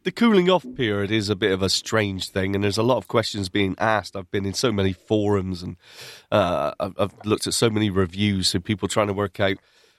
[0.05, 2.97] the cooling off period is a bit of a strange thing, and there's a lot
[2.97, 4.17] of questions being asked.
[4.17, 5.77] I've been in so many forums, and
[6.33, 9.59] uh, I've, I've looked at so many reviews of people trying to work out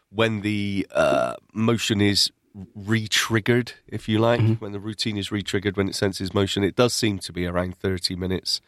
[0.09, 2.31] when the uh, motion is
[2.75, 6.63] re-triggered, if you like, when the routine is re-triggered when it senses motion.
[6.63, 8.61] It does seem to be around 30 minutes,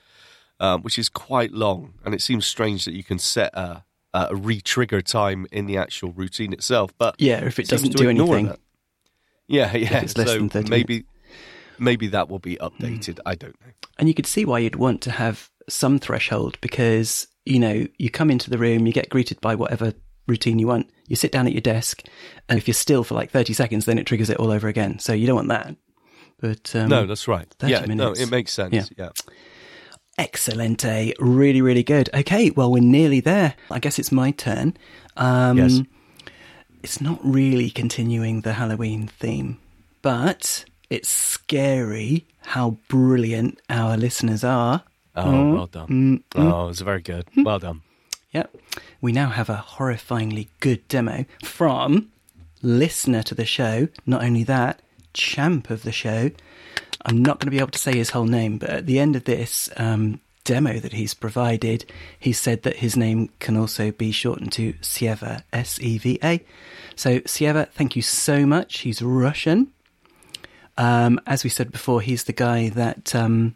[0.60, 3.84] um, which is quite long, and it seems strange that you can set a,
[4.14, 6.92] a re-trigger time in the actual routine itself.
[6.98, 8.48] But Yeah, if it doesn't do anything.
[8.48, 8.60] that.
[9.48, 10.02] Yeah, yeah.
[10.02, 11.06] it's less so than 30 maybe
[11.80, 13.20] maybe that will be updated.
[13.26, 13.72] I don't know.
[13.98, 18.10] And you could see why you'd want to have some threshold because, you know, you
[18.10, 19.94] come into the room, you get greeted by whatever
[20.30, 22.04] routine you want, you sit down at your desk,
[22.48, 25.00] and if you're still for like 30 seconds, then it triggers it all over again.
[25.00, 25.76] So you don't want that.
[26.40, 27.54] But um, no, that's right.
[27.60, 28.74] 30 Yeah, no, it makes sense.
[28.74, 28.86] Yeah.
[28.98, 29.10] Yeah.
[30.18, 31.14] Excellente.
[31.20, 32.10] Really, really good.
[32.14, 33.56] Okay, well, we're nearly there.
[33.72, 34.78] I guess it's my turn.
[35.18, 35.82] Um, Yes.
[36.82, 39.58] It's not really continuing the Halloween theme,
[40.02, 44.84] but it's scary how brilliant our listeners are.
[45.14, 45.88] Oh, well done.
[45.88, 47.28] mm, Oh, it's very good.
[47.36, 47.82] Well done.
[48.32, 48.56] Yep.
[49.02, 52.12] We now have a horrifyingly good demo from
[52.62, 53.88] listener to the show.
[54.06, 54.82] Not only that,
[55.14, 56.32] champ of the show.
[57.06, 59.16] I'm not going to be able to say his whole name, but at the end
[59.16, 61.86] of this um, demo that he's provided,
[62.20, 66.44] he said that his name can also be shortened to Seva, S E V A.
[66.96, 68.80] So, Seva, thank you so much.
[68.80, 69.72] He's Russian.
[70.78, 73.56] Um, as we said before, he's the guy that um,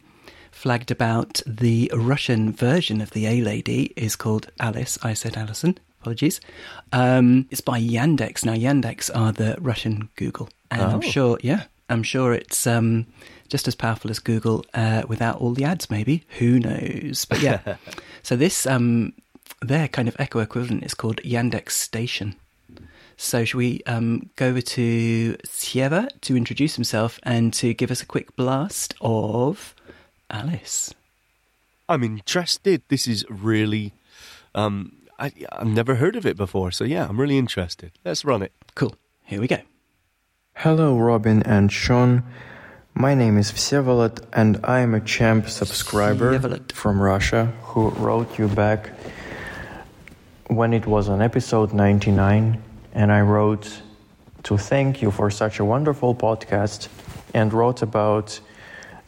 [0.53, 4.97] flagged about the Russian version of the A Lady is called Alice.
[5.03, 5.77] I said Alison.
[6.01, 6.39] Apologies.
[6.91, 8.45] Um, it's by Yandex.
[8.45, 11.01] Now, Yandex are the Russian Google, and I'm Oh.
[11.01, 13.07] sure, yeah, I'm sure it's um,
[13.49, 15.89] just as powerful as Google uh, without all the ads.
[15.89, 17.25] Maybe who knows?
[17.25, 17.75] But yeah.
[18.23, 19.13] so this um,
[19.61, 22.35] their kind of Echo equivalent is called Yandex Station.
[23.15, 28.01] So, should we um, go over to Seva to introduce himself and to give us
[28.01, 29.73] a quick blast of
[30.29, 30.93] Alice?
[31.89, 32.81] I'm interested.
[32.87, 33.93] This is really.
[34.55, 37.91] Um, I, I've never heard of it before, so yeah, I'm really interested.
[38.03, 38.51] Let's run it.
[38.75, 38.95] Cool.
[39.23, 39.57] Here we go.
[40.55, 42.23] Hello, Robin and Sean.
[42.93, 46.71] My name is Vsevolod, and I am a champ subscriber Vsevolod.
[46.71, 48.91] from Russia who wrote you back
[50.47, 52.61] when it was on episode 99.
[52.93, 53.81] And I wrote
[54.43, 56.87] to thank you for such a wonderful podcast
[57.33, 58.39] and wrote about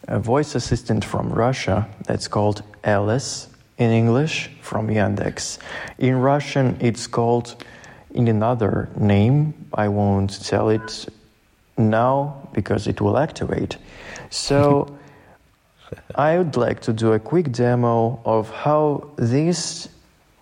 [0.07, 3.47] a voice assistant from Russia that's called Alice
[3.77, 5.57] in English from Yandex.
[5.97, 7.63] In Russian, it's called
[8.11, 9.53] in another name.
[9.73, 11.07] I won't tell it
[11.77, 13.77] now because it will activate.
[14.29, 14.97] So
[16.15, 19.89] I would like to do a quick demo of how this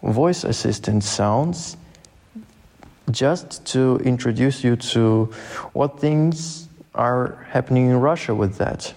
[0.03, 1.78] voice assistant sounds
[3.11, 5.26] just to introduce you to
[5.74, 8.93] what things are happening in Russia with that.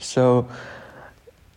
[0.00, 0.48] So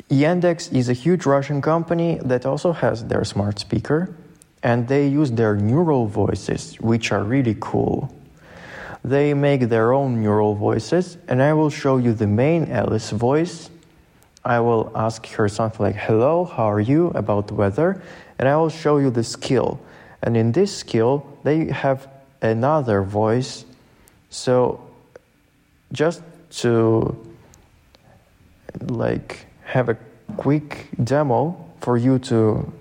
[0.09, 4.13] Yandex is a huge Russian company that also has their smart speaker
[4.61, 8.13] and they use their neural voices which are really cool.
[9.03, 13.69] They make their own neural voices, and I will show you the main Alice voice.
[14.45, 17.07] I will ask her something like, Hello, how are you?
[17.07, 18.01] about the weather,
[18.39, 19.81] and I will show you the skill.
[20.21, 22.07] And in this skill, they have
[22.41, 23.65] another voice.
[24.29, 24.79] So,
[25.91, 26.21] just
[26.61, 27.32] to
[28.81, 29.97] like have a
[30.37, 32.71] quick demo for you to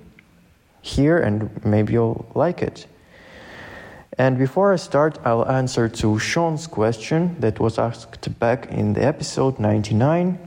[0.83, 2.87] hear and maybe you'll like it.
[4.19, 9.05] And before I start, I'll answer to Sean's question that was asked back in the
[9.05, 10.39] episode 99.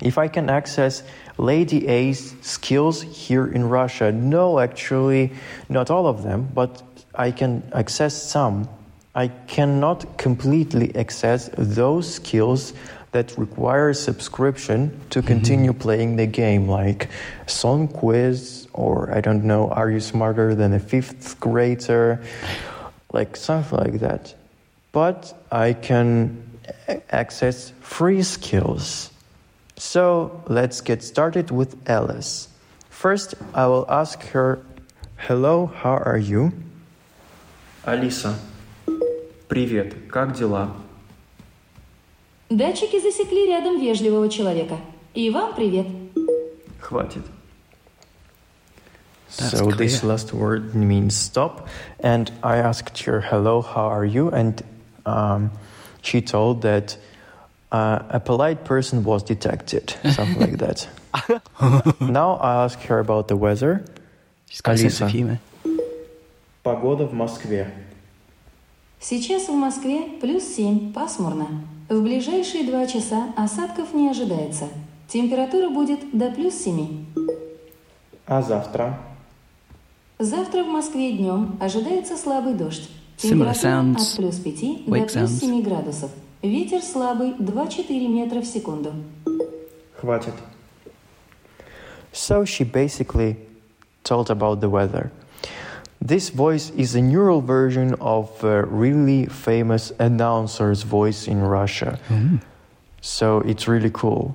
[0.00, 1.02] If I can access
[1.36, 5.32] Lady A's skills here in Russia, no, actually,
[5.68, 6.82] not all of them, but
[7.14, 8.68] I can access some.
[9.14, 12.74] I cannot completely access those skills
[13.13, 17.09] that require subscription to continue playing the game, like
[17.47, 22.21] song quiz, or I don't know, are you smarter than a fifth grader?
[23.11, 24.35] Like something like that.
[24.91, 26.43] But I can
[26.87, 29.11] a- access free skills.
[29.77, 32.49] So let's get started with Alice.
[32.89, 34.59] First, I will ask her,
[35.17, 36.51] Hello, how are you?
[37.85, 38.35] Алиса,
[39.47, 40.75] привет, как дела?
[42.54, 44.76] Датчики засекли рядом вежливого человека.
[45.12, 45.86] И вам привет.
[46.80, 47.22] Хватит.
[49.36, 50.12] That's so this clear.
[50.12, 51.66] last word means stop.
[51.98, 54.62] And I asked her, "Hello, how are you?" And
[55.04, 55.50] um,
[56.02, 56.96] she told that
[57.72, 60.86] uh, a polite person was detected, something like that.
[62.00, 63.84] now I ask her about the weather.
[64.48, 65.40] She's got a sense of humour.
[66.62, 67.70] погода в Москве.
[69.06, 71.46] Сейчас в Москве плюс 7, пасмурно.
[71.90, 74.64] В ближайшие два часа осадков не ожидается.
[75.08, 77.04] Температура будет до плюс 7.
[78.26, 78.98] А завтра?
[80.18, 82.88] Завтра в Москве днем ожидается слабый дождь.
[83.18, 85.38] Температура от плюс 5 до плюс sounds.
[85.38, 86.10] 7 градусов.
[86.40, 88.94] Ветер слабый 2-4 метра в секунду.
[90.00, 90.32] Хватит.
[92.10, 93.36] So she basically
[94.02, 95.10] told about the weather.
[96.06, 101.98] This voice is a neural version of a really famous announcer's voice in Russia.
[103.00, 104.34] So it's really cool.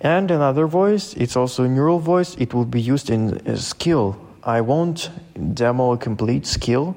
[0.00, 4.16] And another voice, it's also a neural voice, it will be used in a skill.
[4.44, 5.10] I won't
[5.54, 6.94] demo a complete skill.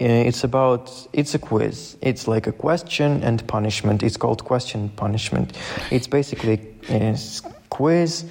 [0.00, 1.96] Uh, It's about, it's a quiz.
[2.00, 4.02] It's like a question and punishment.
[4.02, 5.56] It's called question punishment.
[5.90, 6.58] It's basically
[6.90, 7.16] a
[7.70, 8.24] quiz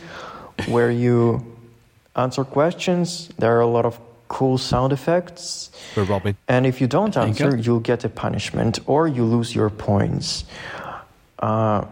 [0.67, 1.53] where you
[2.16, 3.30] answer questions.
[3.38, 5.70] There are a lot of cool sound effects.
[5.93, 6.36] For Robin.
[6.47, 10.45] And if you don't answer, you'll get a punishment or you lose your points.
[11.39, 11.86] Uh,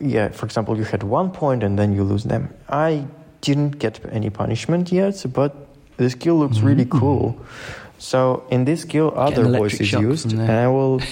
[0.00, 2.52] yeah, for example, you had one point and then you lose them.
[2.68, 3.04] I
[3.40, 5.54] didn't get any punishment yet, but
[5.96, 6.66] the skill looks mm-hmm.
[6.66, 7.38] really cool.
[7.98, 11.02] So in this skill, other voice is used, and I will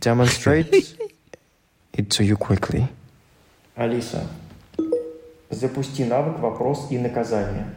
[0.00, 0.96] demonstrate
[1.92, 2.88] it to you quickly.
[3.76, 4.26] Alisa.
[5.50, 7.74] Запусти навык «Вопрос и наказание».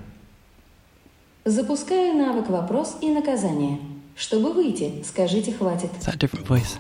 [1.46, 3.80] Запускаю навык «Вопрос и наказание».
[4.16, 5.90] Чтобы выйти, скажите «хватит».
[6.06, 6.78] A different voice?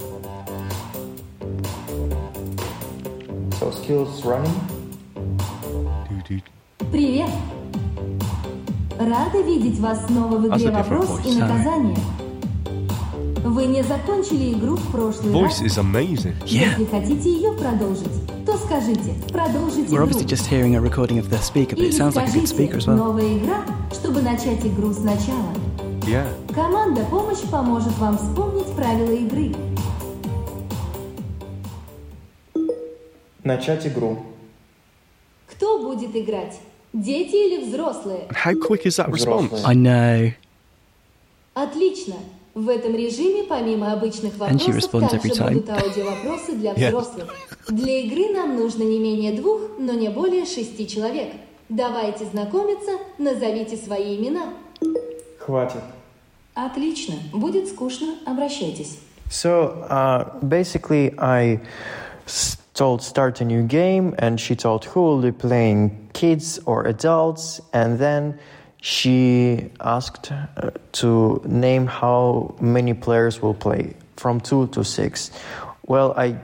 [3.60, 4.52] So skills running.
[6.92, 7.30] Привет!
[9.00, 11.40] Рада видеть вас снова в игре «Вопрос и voice.
[11.40, 11.98] наказание».
[13.44, 15.62] Вы не закончили игру в прошлый Voice раз.
[15.62, 16.36] is amazing.
[16.46, 16.70] Yeah.
[16.70, 18.08] Если хотите ее продолжить,
[18.45, 20.07] то скажите «Продолжить We're игру».
[20.07, 22.47] obviously just hearing a recording of the speaker, but Или it sounds like a good
[22.47, 22.97] скажите speaker as well.
[22.97, 25.53] «Новая игра», чтобы начать игру сначала.
[26.07, 26.27] Yeah.
[26.55, 29.55] Команда «Помощь» поможет вам вспомнить правила игры.
[33.43, 34.19] Начать игру.
[35.49, 36.59] Кто будет играть?
[36.93, 38.27] Дети или взрослые?
[38.31, 39.63] How quick is that response?
[39.65, 40.33] I know.
[41.55, 42.17] Отлично!
[42.54, 46.90] В этом режиме, помимо обычных вопросов, также будут аудиовопросы для Yeah.
[46.90, 47.34] взрослых.
[47.70, 51.32] Для игры нам нужно не менее двух, но не более шести человек.
[51.70, 54.54] Давайте знакомиться, назовите свои имена.
[55.40, 55.82] Хватит.
[56.54, 57.16] Отлично.
[57.32, 59.00] Будет скучно, обращайтесь.
[59.30, 61.62] So uh, basically, I
[62.28, 66.84] s- told start a new game, and she told who will be playing, kids or
[66.86, 68.34] adults, and then
[68.82, 75.32] she asked uh, to name how many players will play from two to six.
[75.86, 76.38] Well, I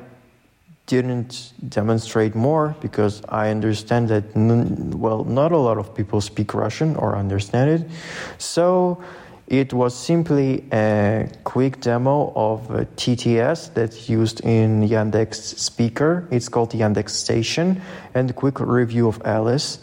[0.85, 6.95] didn't demonstrate more because I understand that well, not a lot of people speak Russian
[6.95, 7.89] or understand it.
[8.37, 9.03] So
[9.47, 12.67] it was simply a quick demo of
[12.97, 16.27] TTS that's used in Yandex Speaker.
[16.31, 17.81] It's called Yandex Station,
[18.13, 19.79] and quick review of Alice.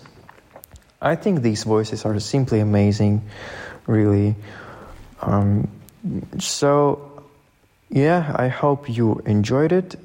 [1.05, 3.21] I think these voices are simply amazing,
[3.87, 4.35] really.
[5.21, 5.69] Um,
[6.39, 7.23] so,
[7.91, 9.97] yeah, I hope you enjoyed it.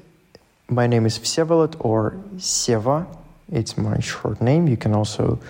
[0.68, 3.06] My name is Vsevolod or Seva.
[3.50, 4.68] It's my short name.
[4.68, 5.40] You can also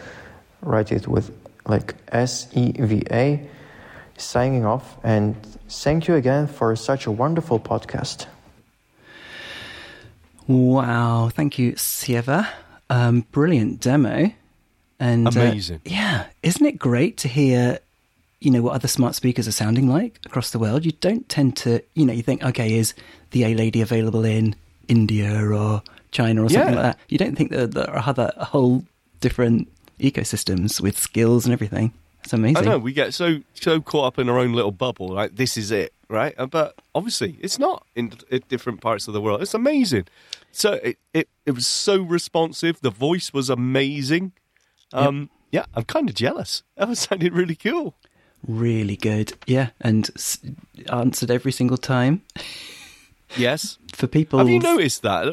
[0.63, 1.31] write it with
[1.67, 3.49] like S E V A.
[4.17, 5.35] Signing off and
[5.69, 8.27] thank you again for such a wonderful podcast.
[10.47, 12.47] Wow, thank you, Seva.
[12.91, 14.33] Um, brilliant demo.
[15.01, 15.81] And uh, Amazing.
[15.85, 17.79] yeah, isn't it great to hear,
[18.41, 20.85] you know, what other smart speakers are sounding like across the world?
[20.85, 22.93] You don't tend to, you know, you think, okay, is
[23.31, 24.55] the A Lady available in
[24.89, 25.83] India or
[26.13, 26.81] China or something Yeah.
[26.83, 26.99] like that?
[27.09, 28.85] You don't think that there are other whole
[29.21, 31.93] different ecosystems with skills and everything.
[32.23, 32.59] It's amazing.
[32.59, 35.09] I know we get so so caught up in our own little bubble.
[35.09, 36.35] Like this is it, right?
[36.37, 39.41] Uh, But obviously, it's not in, in different parts of the world.
[39.41, 40.05] It's amazing.
[40.53, 42.81] So it, it it was so responsive.
[42.83, 44.33] The voice was amazing.
[44.93, 46.63] Um, Yeah, I'm kind of jealous.
[46.77, 47.95] That was sounded really cool.
[48.47, 49.33] Really good.
[49.47, 50.39] Yeah, and s-
[50.89, 52.23] answered every single time.
[53.37, 53.79] Yes.
[53.95, 54.39] For people.
[54.39, 55.27] Have you noticed that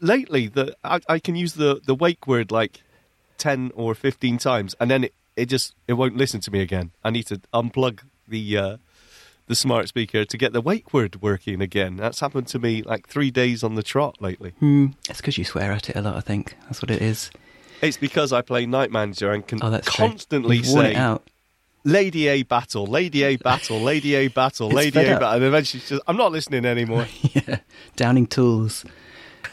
[0.00, 0.48] lately?
[0.48, 2.82] That I, I can use the the wake word like
[3.36, 6.92] ten or fifteen times, and then it, it just it won't listen to me again.
[7.04, 8.76] I need to unplug the uh,
[9.46, 11.96] the smart speaker to get the wake word working again.
[11.96, 14.50] That's happened to me like three days on the trot lately.
[14.60, 16.56] Hmm, it's because you swear at it a lot, I think.
[16.64, 17.30] That's what it is.
[17.88, 21.28] It's because I play Night Manager and can Oh, constantly say out.
[21.84, 26.02] Lady A battle, Lady A battle, Lady A battle, Lady A battle, and eventually just
[26.06, 27.06] I'm not listening anymore.
[27.22, 27.58] yeah,
[27.96, 28.84] downing tools.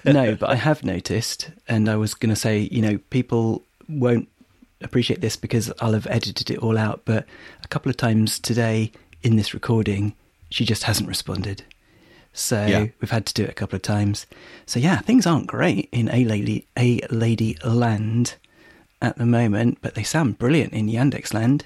[0.05, 4.29] No, but I have noticed, and I was going to say, you know, people won't
[4.81, 7.25] appreciate this because I'll have edited it all out, but
[7.63, 10.15] a couple of times today in this recording,
[10.49, 11.63] she just hasn't responded.
[12.33, 12.85] So Yeah.
[13.01, 14.25] we've had to do it a couple of times.
[14.65, 18.35] So yeah, things aren't great in A Lady A Lady Land
[19.01, 21.65] at the moment, but they sound brilliant in Yandex Land.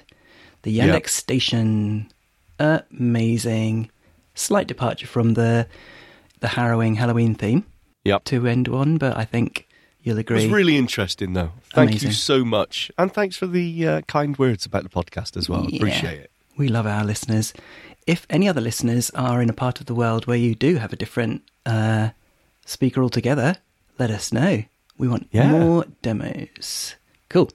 [0.62, 0.76] The.
[0.76, 2.10] Yandex station,
[2.58, 3.90] amazing.
[4.34, 5.66] Slight departure from the
[6.40, 7.64] the harrowing Halloween theme
[8.04, 8.24] Yep.
[8.24, 9.66] to end one, but I think
[10.02, 10.36] you'll It agree.
[10.44, 11.52] was really interesting, though.
[11.74, 12.08] Thank Amazing.
[12.08, 15.66] you so much, and thanks for the uh, kind words about the podcast as well.
[15.70, 15.76] Yeah.
[15.78, 16.30] Appreciate it.
[16.58, 17.54] We love our listeners.
[18.06, 20.92] If any other listeners are in a part of the world where you do have
[20.92, 22.10] a different uh,
[22.64, 23.56] speaker altogether,
[23.98, 24.62] let us know.
[24.96, 25.50] We want Yeah.
[25.50, 26.94] more demos.
[27.28, 27.50] Cool.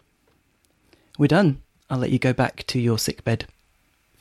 [1.17, 1.61] We're done.
[1.89, 3.45] I'll let you go back to your sick bed.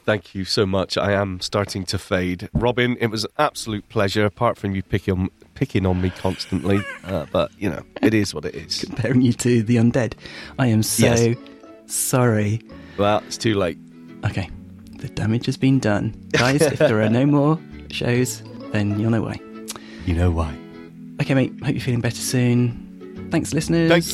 [0.07, 0.97] Thank you so much.
[0.97, 2.97] I am starting to fade, Robin.
[3.01, 4.25] It was an absolute pleasure.
[4.25, 8.35] Apart from you picking on, picking on me constantly, uh, but you know it is
[8.35, 8.83] what it is.
[8.85, 10.15] Comparing you to the undead.
[10.59, 11.37] I am so Yes.
[11.87, 12.61] sorry.
[12.97, 13.79] Well, it's too late.
[14.25, 14.49] Okay.
[15.01, 16.15] The damage has been done.
[16.33, 17.59] Guys, if there are no more
[17.91, 18.43] shows,
[18.73, 19.41] then you'll know why.
[20.07, 20.55] You know why?
[21.21, 21.53] Okay, mate.
[21.63, 23.29] Hope you're feeling better soon.
[23.31, 23.91] Thanks, listeners.
[23.91, 24.07] Thank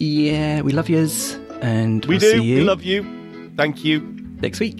[0.00, 0.06] you.
[0.32, 1.34] Yeah, we love yous.
[1.60, 2.30] And We we'll do.
[2.38, 3.52] See you We love you.
[3.56, 4.00] Thank you.
[4.40, 4.78] next week.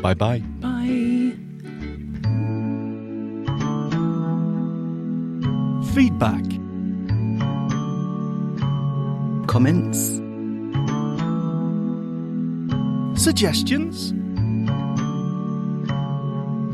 [0.00, 0.38] Bye bye.
[0.60, 1.32] Bye.
[5.94, 6.42] Feedback.
[9.46, 9.98] Comments.
[13.22, 14.12] Suggestions.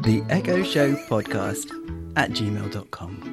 [0.03, 1.71] The Echo Show Podcast
[2.17, 3.30] at gmail.com.